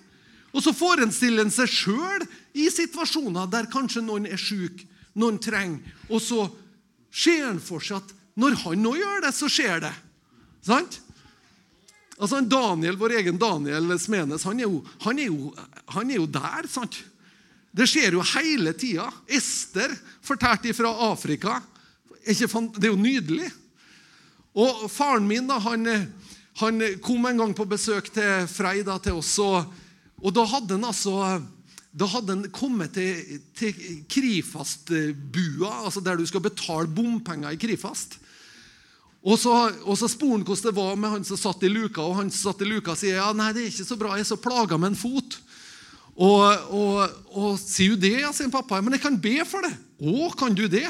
[0.50, 2.24] Og så forestiller han seg sjøl
[2.58, 4.82] i situasjoner der kanskje noen er sjuk,
[5.14, 6.46] noen trenger, og så
[7.10, 9.92] ser han for seg at når han nå gjør det, så skjer det.
[10.64, 11.00] Sant?
[12.20, 15.50] Altså Daniel, Vår egen Daniel Smenes han er jo, han er jo,
[15.96, 16.68] han er jo der.
[16.70, 17.00] sant?
[17.70, 19.08] Det skjer jo hele tida.
[19.30, 19.92] Ester
[20.26, 21.60] fortalte fra Afrika
[22.20, 23.48] det er jo nydelig.
[24.54, 25.86] Og faren min da, han,
[26.60, 29.64] han kom en gang på besøk til Frei da, til oss, og,
[30.20, 31.40] og, da hadde han altså
[31.90, 33.74] da hadde han kommet til, til
[34.06, 38.20] Krifast-bua, altså der du skal betale bompenger i Krifast.
[39.20, 39.52] Og så,
[39.84, 42.30] og så spurte han hvordan det var med han som satt i luka, og han
[42.30, 44.38] som satt i luka sier ja, nei, det er ikke så bra, jeg er så
[44.40, 45.40] plaga med en fot.
[46.20, 48.80] Og, og, og sier du det, ja, sier pappa.
[48.84, 49.72] Men jeg kan be for det.
[50.00, 50.86] Å, kan du det?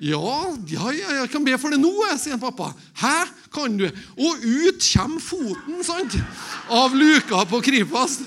[0.00, 0.30] Ja,
[0.70, 2.70] ja, ja, jeg kan be for det nå, sier pappa.
[3.02, 3.16] Hæ?
[3.52, 3.88] Kan du?
[4.16, 6.16] Og ut kommer foten sant?
[6.70, 8.20] av luka på Kripos.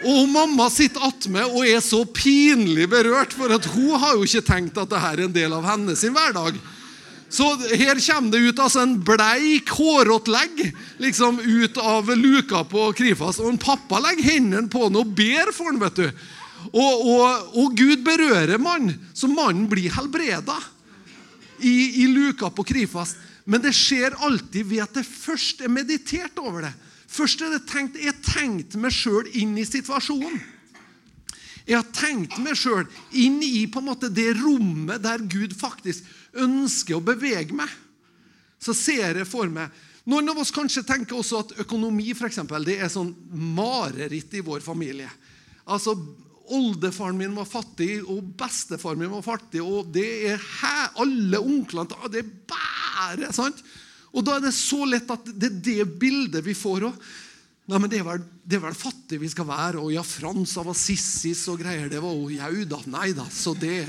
[0.00, 4.46] Og mamma sitter attmed og er så pinlig berørt, for at hun har jo ikke
[4.46, 6.56] tenkt at dette er en del av hennes hverdag.
[7.30, 7.46] Så
[7.78, 10.62] her kommer det ut altså en bleik, hårete legg
[10.98, 13.38] liksom ut av luka på Krifas.
[13.38, 16.08] Og en pappa legger hendene på han og ber for han, vet du.
[16.72, 20.58] Og, og, og Gud berører mannen, så mannen blir helbreda
[21.62, 23.14] i, i luka på Krifas.
[23.44, 26.74] Men det skjer alltid ved at det først er meditert over det.
[27.10, 30.40] Først er det tenkt, Jeg tenkte meg sjøl inn i situasjonen.
[31.66, 36.06] Jeg har tenkt meg sjøl inn i på en måte det rommet der Gud faktisk
[36.38, 37.70] ønsker å bevege meg.
[38.60, 39.70] Så ser jeg for meg
[40.08, 44.40] Noen av oss kanskje tenker også at økonomi for eksempel, det er sånn mareritt i
[44.42, 45.10] vår familie.
[45.68, 45.92] Altså,
[46.50, 52.08] Oldefaren min var fattig, og bestefaren min var fattig, og det er her, alle onklene
[52.10, 53.60] Det er bare sant?
[54.10, 57.10] Og da er det så lett at det er det bildet vi får òg.
[57.70, 59.78] Nei, men det er, vel, det er vel fattig vi skal være.
[59.78, 61.86] Og ja, Frans av Assissis og greier.
[61.92, 62.80] Det var jo jau da.
[62.90, 63.28] Nei da.
[63.30, 63.84] Så det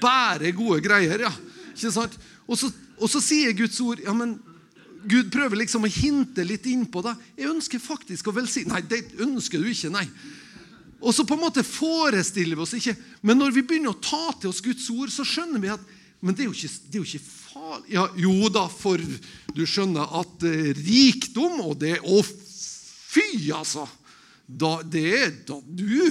[0.00, 1.32] bare gode greier, ja.
[1.74, 2.16] Ikke sant?
[2.48, 4.38] Og så, og så sier Guds ord ja, men
[5.08, 7.14] Gud prøver liksom å hinte litt innpå det.
[7.36, 9.92] Jeg ønsker faktisk å velsigne Nei, det ønsker du ikke.
[9.92, 10.06] Nei.
[10.98, 14.32] Og så på en måte forestiller vi oss ikke Men når vi begynner å ta
[14.40, 15.84] til oss Guds ord, så skjønner vi at
[16.18, 17.26] men det er jo ikke, det er jo ikke.
[17.90, 19.00] Ja, jo da, for
[19.54, 23.86] du skjønner at eh, rikdom og det Å, fy, altså!
[24.48, 26.08] Da, det er da du.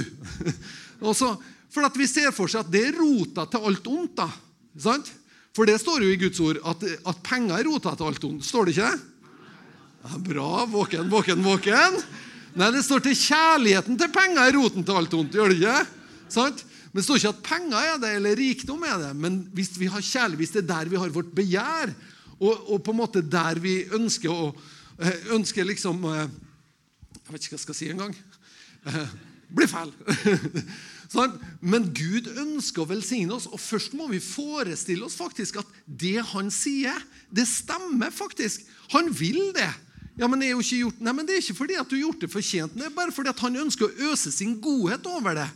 [1.02, 1.32] Også,
[1.74, 4.20] for at vi ser for seg at det er rota til alt ondt.
[4.20, 4.28] da,
[4.78, 5.10] sant?
[5.58, 8.46] For det står jo i Guds ord at, at penger er rota til alt ondt.
[8.46, 8.92] Står det ikke?
[10.06, 10.52] Ja, bra.
[10.70, 11.98] Våken, våken, våken.
[12.58, 15.34] Nei, det står til kjærligheten til penger er roten til alt ondt.
[15.34, 15.80] Gjør det ikke?
[16.30, 16.62] Sant?
[16.98, 19.10] Men Det står ikke at penger er det, eller rikdom er det.
[19.22, 21.92] Men hvis vi har kjærlighet, hvis det er der vi har vårt begjær,
[22.40, 26.24] og, og på en måte der vi ønsker å eh, ønsker liksom eh,
[27.20, 28.16] Jeg vet ikke hva jeg skal si engang.
[28.90, 29.14] Eh,
[29.54, 29.92] blir feil.
[31.14, 31.36] sånn?
[31.62, 36.16] Men Gud ønsker å velsigne oss, og først må vi forestille oss faktisk at det
[36.32, 36.98] han sier,
[37.30, 38.66] det stemmer faktisk.
[38.96, 39.70] Han vil det.
[40.18, 41.06] Ja, men er jo ikke gjort...
[41.06, 43.14] Nei, men Det er ikke fordi at du har gjort det fortjent, det er bare
[43.14, 45.50] fordi at han ønsker å øse sin godhet over det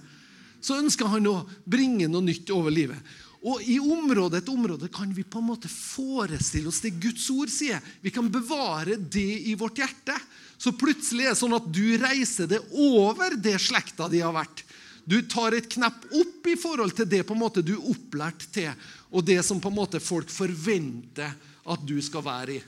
[0.61, 2.97] så ønsker han å bringe noe nytt over livet.
[3.41, 7.49] Og I område etter område kan vi på en måte forestille oss det Guds ord
[7.49, 7.81] sier.
[8.01, 10.13] Vi kan bevare det i vårt hjerte.
[10.61, 14.61] Så plutselig er det sånn at du reiser det over det slekta de har vært.
[15.09, 18.45] Du tar et knepp opp i forhold til det på en måte du er opplært
[18.53, 18.69] til,
[19.09, 21.33] og det som på en måte folk forventer
[21.65, 22.61] at du skal være i.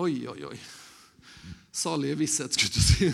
[0.00, 0.56] Oi, oi, oi.
[1.72, 3.12] Salige visshet, skulle du si.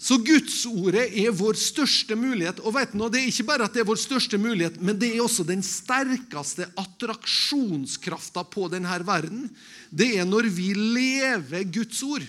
[0.00, 2.62] Så Gudsordet er vår største mulighet.
[2.64, 5.12] Og vet du, Det er ikke bare at det er vår største mulighet, men det
[5.12, 9.50] er også den sterkeste attraksjonskrafta på denne verden.
[9.92, 12.24] Det er når vi lever Guds ord.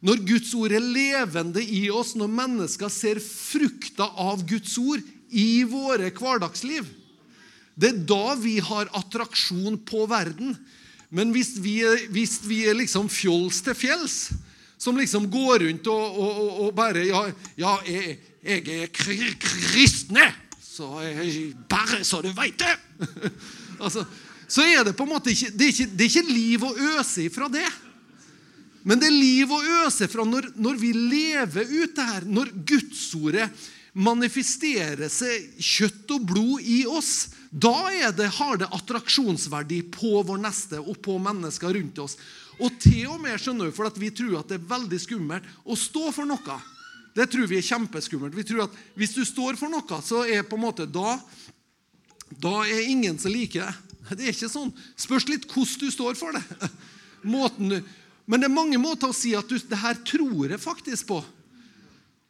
[0.00, 5.62] Når Guds ord er levende i oss, når mennesker ser frukta av Guds ord i
[5.68, 6.88] våre hverdagsliv.
[7.76, 10.56] Det er da vi har attraksjon på verden.
[11.12, 11.76] Men hvis vi
[12.08, 14.32] hvis vi er liksom fjols til fjells,
[14.82, 17.22] som liksom går rundt og, og, og bare Ja,
[17.60, 20.26] ja jeg, jeg, er kristne!
[20.58, 22.72] Så jeg, bare så du veit det!
[23.84, 24.02] altså,
[24.50, 26.72] så er det på en måte ikke det, er ikke det er ikke liv å
[26.96, 27.68] øse ifra det.
[28.82, 32.50] Men det er liv å øse fra når, når vi lever ut det her, når
[32.66, 33.46] Gudsordet
[33.92, 37.30] manifesterer seg kjøtt og blod i oss.
[37.52, 42.16] Da det, har det attraksjonsverdi på vår neste og på mennesker rundt oss.
[42.60, 45.48] Og til og med skjønner vi, for at vi tror at det er veldig skummelt
[45.64, 46.58] å stå for noe.
[47.12, 48.36] Det tror vi er kjempeskummelt.
[48.36, 51.18] Vi tror at Hvis du står for noe, så er på en måte da
[52.40, 54.16] da er ingen som liker det.
[54.16, 54.72] Det er ikke sånn.
[54.98, 56.70] Spørs litt hvordan du står for det.
[57.22, 57.82] Måten,
[58.26, 61.20] men det er mange måter å si at du, det her tror jeg faktisk på.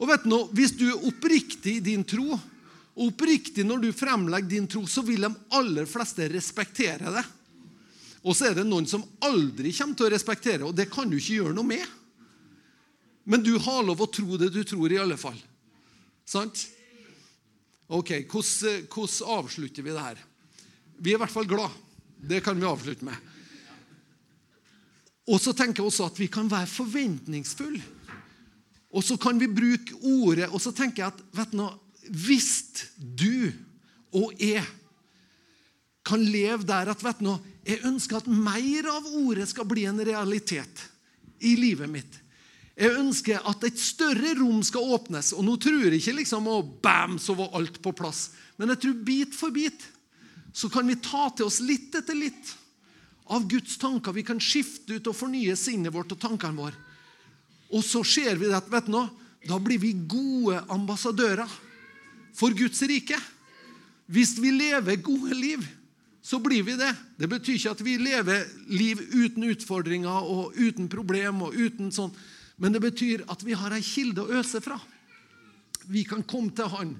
[0.02, 2.34] Og vet du, Hvis du er oppriktig i din tro,
[2.92, 7.24] og oppriktig når du fremlegger din tro, så vil de aller fleste respektere det.
[8.22, 11.16] Og så er det noen som aldri kommer til å respektere, og det kan du
[11.18, 11.86] ikke gjøre noe med.
[13.24, 15.38] Men du har lov å tro det du tror, i alle fall.
[16.26, 16.66] Sant?
[17.92, 18.86] Ok, hvordan,
[19.36, 20.22] avslutter vi det her?
[21.02, 21.74] Vi er i hvert fall glad.
[22.22, 23.30] Det kan vi avslutte med.
[25.30, 27.82] Og så tenker jeg også at vi kan være forventningsfulle.
[28.92, 31.62] Og så kan vi bruke ordet Og så tenker jeg at vet du,
[32.12, 32.50] hvis
[32.98, 33.48] du
[34.12, 34.64] og jeg
[36.04, 37.30] kan leve der at vet du,
[37.66, 40.82] jeg ønsker at mer av ordet skal bli en realitet
[41.42, 42.18] i livet mitt.
[42.74, 45.32] Jeg ønsker at et større rom skal åpnes.
[45.36, 48.30] Og nå tror jeg ikke liksom å bam, så var alt på plass.
[48.56, 49.88] Men jeg tror bit for bit
[50.52, 52.50] så kan vi ta til oss litt etter litt
[53.32, 54.12] av Guds tanker.
[54.12, 56.76] Vi kan skifte ut og fornye sinnet vårt og tankene våre.
[57.72, 59.08] Og så ser vi at vet du noe,
[59.48, 61.48] da blir vi gode ambassadører
[62.36, 63.16] for Guds rike.
[64.12, 65.64] Hvis vi lever gode liv,
[66.22, 66.92] så blir vi det.
[67.18, 71.42] Det betyr ikke at vi lever liv uten utfordringer og uten problem.
[71.42, 72.14] og uten sånn.
[72.62, 74.78] Men det betyr at vi har ei kilde å øse fra.
[75.90, 76.94] Vi kan komme til Han.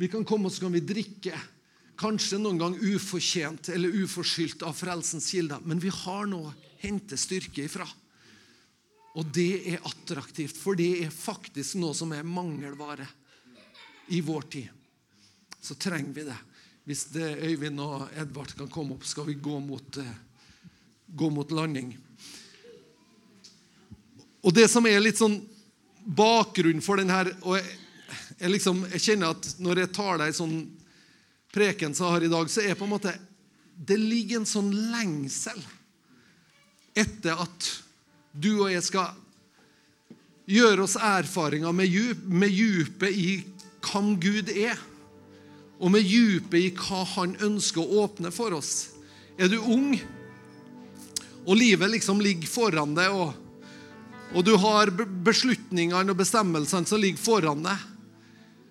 [0.00, 1.36] Vi kan komme og så kan vi drikke.
[1.98, 5.60] Kanskje noen gang ufortjent eller uforskyldt av frelsens kilder.
[5.60, 7.84] Men vi har noe å hente styrke ifra.
[9.18, 13.04] Og det er attraktivt, for det er faktisk noe som er mangelvare
[14.14, 14.68] i vår tid.
[15.60, 16.38] Så trenger vi det.
[16.88, 20.14] Hvis det Øyvind og Edvard kan komme opp, skal vi gå mot, eh,
[21.12, 21.90] gå mot landing.
[24.40, 25.36] Og det som er litt sånn
[26.00, 27.76] bakgrunnen for den her og jeg,
[28.38, 30.56] jeg, liksom, jeg kjenner at når jeg tar deg sånn
[31.52, 33.12] preken som jeg har i dag, så er på en måte
[33.76, 35.60] Det ligger en sånn lengsel
[36.96, 37.72] etter at
[38.32, 39.12] du og jeg skal
[40.48, 43.32] gjøre oss erfaringer med, djup, med djupet i
[43.84, 44.80] hvem Gud er,
[45.78, 48.90] og med djupet i hva Han ønsker å åpne for oss.
[49.38, 49.92] Er du ung,
[51.46, 53.32] og livet liksom ligger foran deg, og,
[54.34, 54.90] og du har
[55.24, 57.86] beslutningene og bestemmelsene som ligger foran deg,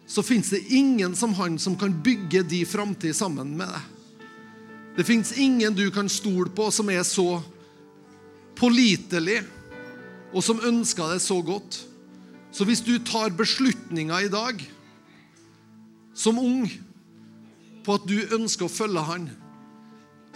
[0.08, 3.94] så fins det ingen som han som kan bygge de framtid sammen med deg.
[4.98, 7.38] Det fins ingen du kan stole på som er så
[8.58, 9.44] pålitelig,
[10.34, 11.78] og som ønsker deg så godt.
[12.52, 14.64] Så hvis du tar beslutninger i dag,
[16.18, 16.66] som ung,
[17.88, 19.30] på at du ønsker å følge han,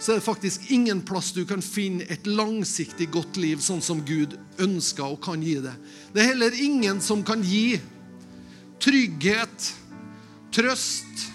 [0.00, 4.00] så er det faktisk ingen plass du kan finne et langsiktig godt liv sånn som
[4.02, 5.74] Gud ønsker og kan gi det.
[6.10, 7.76] Det er heller ingen som kan gi
[8.82, 9.68] trygghet,
[10.50, 11.28] trøst,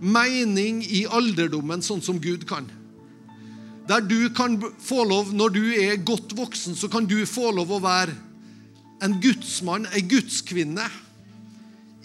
[0.00, 2.66] mening i alderdommen, sånn som Gud kan.
[3.88, 7.70] Der du kan få lov, Når du er godt voksen, så kan du få lov
[7.70, 8.16] å være
[9.04, 10.88] en gudsmann, ei gudskvinne,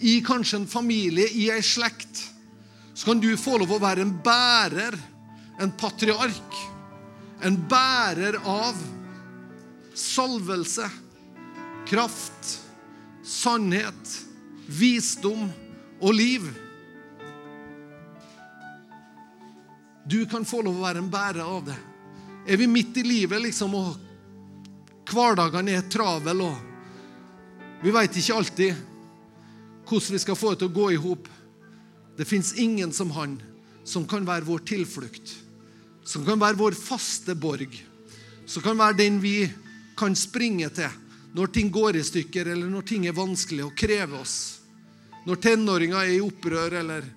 [0.00, 2.30] i kanskje en familie, i ei slekt.
[3.00, 4.92] Så kan du få lov å være en bærer,
[5.56, 6.56] en patriark,
[7.40, 8.76] en bærer av
[9.96, 10.84] salvelse,
[11.88, 12.50] kraft,
[13.24, 14.12] sannhet
[14.68, 15.48] visdom
[15.96, 16.50] og liv.
[20.04, 21.80] Du kan få lov å være en bærer av det.
[22.52, 28.88] Er vi midt i livet, liksom, og hverdagene er travel, og vi veit ikke alltid
[29.88, 31.36] hvordan vi skal få det til å gå i hop
[32.20, 33.38] Det fins ingen som han
[33.84, 35.30] som kan være vår tilflukt,
[36.04, 37.72] som kan være vår faste borg,
[38.44, 39.48] som kan være den vi
[39.96, 40.98] kan springe til
[41.32, 44.36] når ting går i stykker, eller når ting er vanskelig og krever oss.
[45.24, 47.08] Når tenåringer er i opprør, eller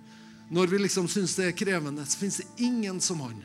[0.48, 3.44] når vi liksom syns det er krevende, så fins det ingen som han.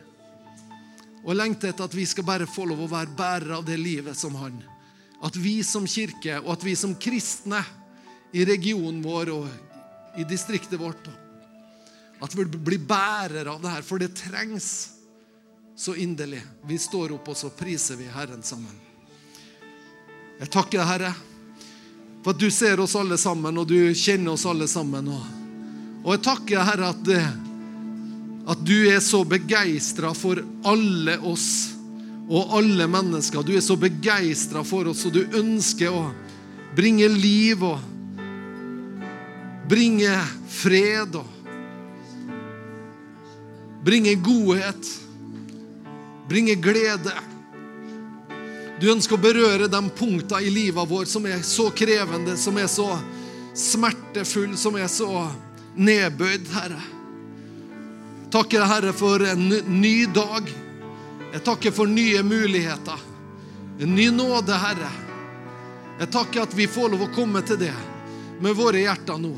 [1.25, 3.83] Og jeg lengter etter at vi skal bare få lov å være bærere av det
[3.83, 4.63] livet som han.
[5.27, 7.67] At vi som kirke, og at vi som kristne
[8.31, 11.09] i regionen vår og i distriktet vårt
[12.23, 14.91] At vi blir bærere av det her, for det trengs
[15.79, 16.43] så inderlig.
[16.67, 18.75] Vi står opp, og så priser vi Herren sammen.
[20.39, 21.15] Jeg takker deg, Herre
[22.23, 25.07] for at du ser oss alle sammen, og du kjenner oss alle sammen.
[26.03, 27.11] Og jeg takker, Herre, at,
[28.53, 31.49] at du er så begeistra for alle oss
[32.29, 33.41] og alle mennesker.
[33.47, 36.11] Du er så begeistra for oss, og du ønsker å
[36.77, 37.81] bringe liv og
[39.69, 40.13] bringe
[40.53, 41.38] fred og
[43.85, 45.01] bringe godhet,
[46.29, 47.13] bringe glede.
[48.81, 52.69] Du ønsker å berøre de punktene i livet vår som er så krevende, som er
[52.71, 52.93] så
[53.59, 55.27] smertefulle, som er så
[55.79, 56.85] nedbøyd, Herre.
[58.31, 59.49] Takker deg, Herre, for en
[59.81, 60.51] ny dag.
[61.33, 63.05] Jeg takker for nye muligheter.
[63.83, 64.91] En ny nåde, Herre.
[65.99, 67.75] Jeg takker at vi får lov å komme til det
[68.43, 69.35] med våre hjerter nå.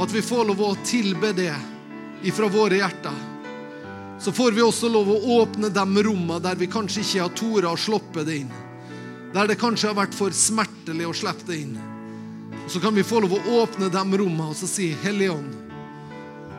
[0.00, 1.52] At vi får lov å tilbe det
[2.24, 3.25] ifra våre hjerter
[4.18, 7.68] så får vi også lov å åpne de rommene der vi kanskje ikke har tort
[7.68, 8.54] å slippe det inn.
[9.34, 11.76] Der det kanskje har vært for smertelig å slippe det inn.
[12.64, 15.52] Og Så kan vi få lov å åpne de rommene og så si, Hellige Ånd,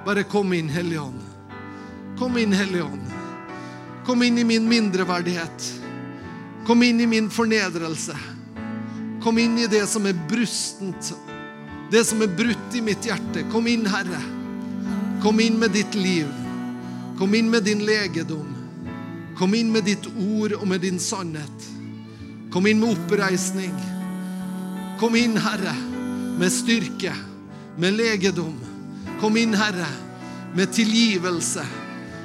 [0.05, 1.23] bare kom inn, Hellige Ånd.
[2.19, 3.09] Kom inn, Hellige Ånd.
[4.07, 5.65] Kom inn i min mindreverdighet.
[6.67, 8.15] Kom inn i min fornedrelse.
[9.23, 11.11] Kom inn i det som er brustent,
[11.91, 13.43] det som er brutt i mitt hjerte.
[13.51, 14.21] Kom inn, Herre.
[15.23, 16.46] Kom inn med ditt liv.
[17.17, 18.55] Kom inn med din legedom.
[19.37, 21.69] Kom inn med ditt ord og med din sannhet.
[22.53, 23.73] Kom inn med oppreisning.
[24.99, 25.73] Kom inn, Herre,
[26.37, 27.13] med styrke,
[27.77, 28.55] med legedom.
[29.21, 29.89] Kom inn, Herre,
[30.53, 31.65] med tilgivelse,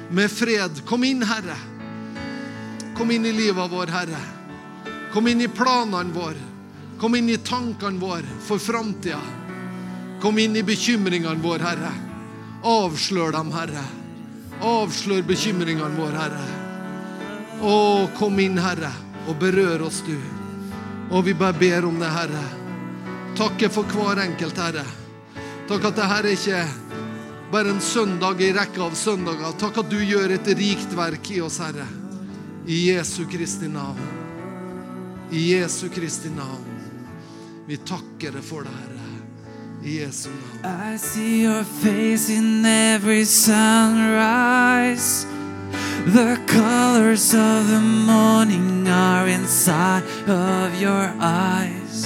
[0.09, 0.81] med fred.
[0.85, 1.57] Kom inn, Herre.
[2.97, 4.21] Kom inn i livet vår, Herre.
[5.13, 6.49] Kom inn i planene våre.
[7.01, 9.21] Kom inn i tankene våre for framtida.
[10.21, 11.93] Kom inn i bekymringene våre, Herre.
[12.63, 13.85] Avslør dem, Herre.
[14.63, 16.43] Avslør bekymringene våre, Herre.
[17.63, 17.75] Å,
[18.15, 18.91] kom inn, Herre,
[19.27, 20.15] og berør oss, du.
[21.11, 22.43] Og vi bare ber om det, Herre.
[23.35, 24.85] Takke for hver enkelt, Herre.
[25.67, 26.71] Takk at dette ikke er
[27.51, 29.51] bare en søndag i rekka av søndager.
[29.59, 31.85] Takk at du gjør et rikt verk i oss, Herre.
[32.65, 33.99] I Jesu Kristi navn.
[35.31, 36.71] I Jesu Kristi navn.
[37.67, 38.92] Vi takker deg for det, Herre.
[39.83, 40.63] Jesu navn.
[40.63, 45.25] I see your face in every sunrise.
[46.05, 52.05] The colors of the morning are inside of your eyes.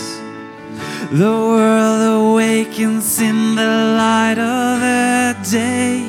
[1.11, 6.03] The world awakens in the light of the day.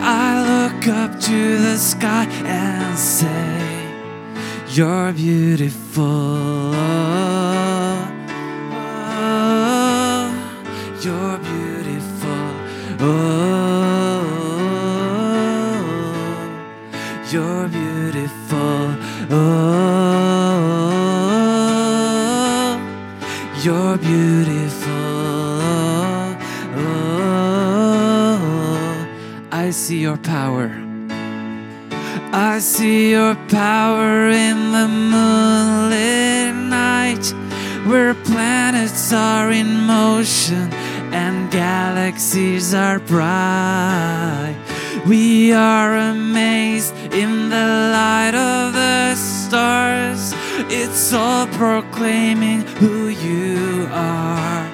[0.00, 3.90] I look up to the sky and say,
[4.68, 6.69] You're beautiful.
[13.02, 13.08] Oh,
[17.32, 18.94] you're beautiful.
[19.30, 19.46] Oh,
[23.62, 24.92] you're beautiful.
[26.76, 28.36] Oh,
[29.50, 30.70] I see your power.
[32.32, 37.34] I see your power in the moonlit night
[37.88, 40.79] where planets are in motion
[41.12, 44.56] and galaxies are bright.
[45.06, 50.32] We are amazed in the light of the stars.
[50.68, 54.68] It's all proclaiming who you are.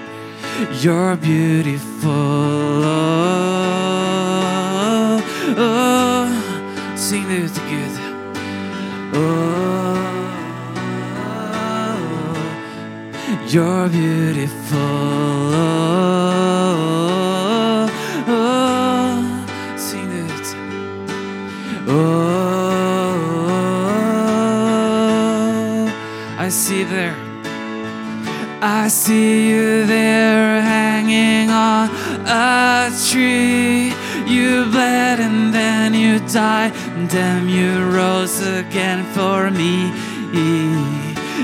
[0.80, 2.12] You're beautiful.
[2.84, 3.12] Oh,
[5.57, 6.32] oh.
[6.97, 7.99] Sing ut til Gud.
[9.14, 9.97] Oh,
[13.49, 15.36] you're beautiful.
[26.91, 27.16] There.
[28.62, 31.91] I see you there hanging on
[32.26, 33.93] a tree.
[34.26, 39.91] You bled and then you died, and then you rose again for me.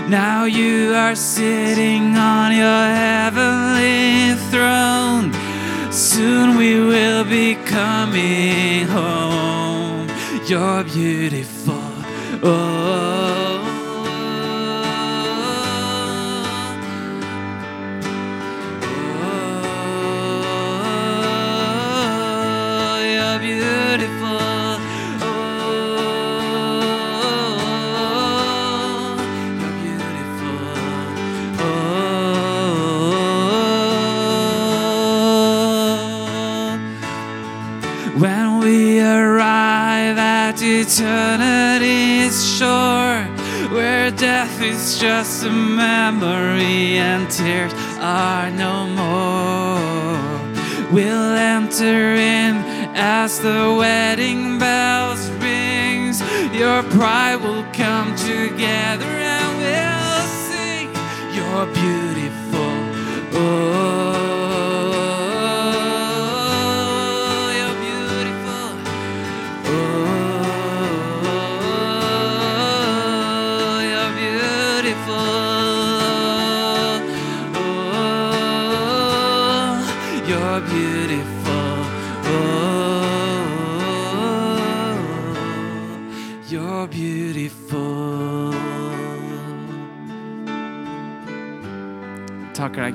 [0.08, 5.32] Now you are sitting on your heavenly throne.
[5.92, 10.08] Soon we will be coming home.
[10.46, 11.82] You're beautiful.
[12.42, 13.01] Oh.
[41.02, 43.24] Eternity's shore,
[43.74, 50.22] where death is just a memory and tears are no more,
[50.92, 52.56] we'll enter in
[52.94, 56.20] as the wedding bells rings.
[56.54, 60.88] Your pride will come together and we'll sing.
[61.34, 62.74] You're beautiful.
[63.34, 63.81] Oh,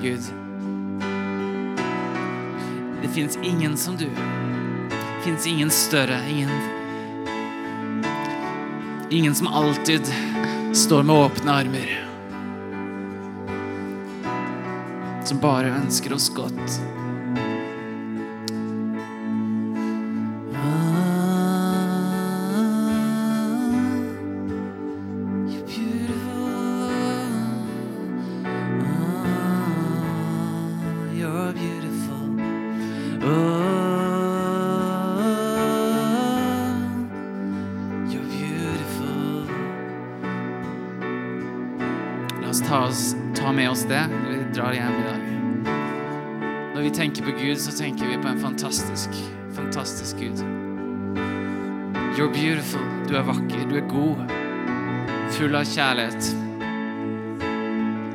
[0.01, 0.19] Gud.
[3.01, 4.09] Det fins ingen som du.
[4.89, 6.49] Det fins ingen større, ingen
[9.09, 10.13] Ingen som alltid
[10.73, 12.07] står med åpne armer.
[15.25, 16.81] Som bare ønsker oss godt.
[47.27, 49.09] På Gud, så tenker vi på en fantastisk,
[49.55, 50.37] fantastisk Gud.
[52.17, 52.81] You're beautiful.
[53.07, 54.31] Du er vakker, du er god.
[55.35, 56.29] Full av kjærlighet.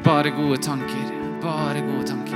[0.05, 1.13] Bare gode tanker.
[1.43, 2.32] Bare gode tanker.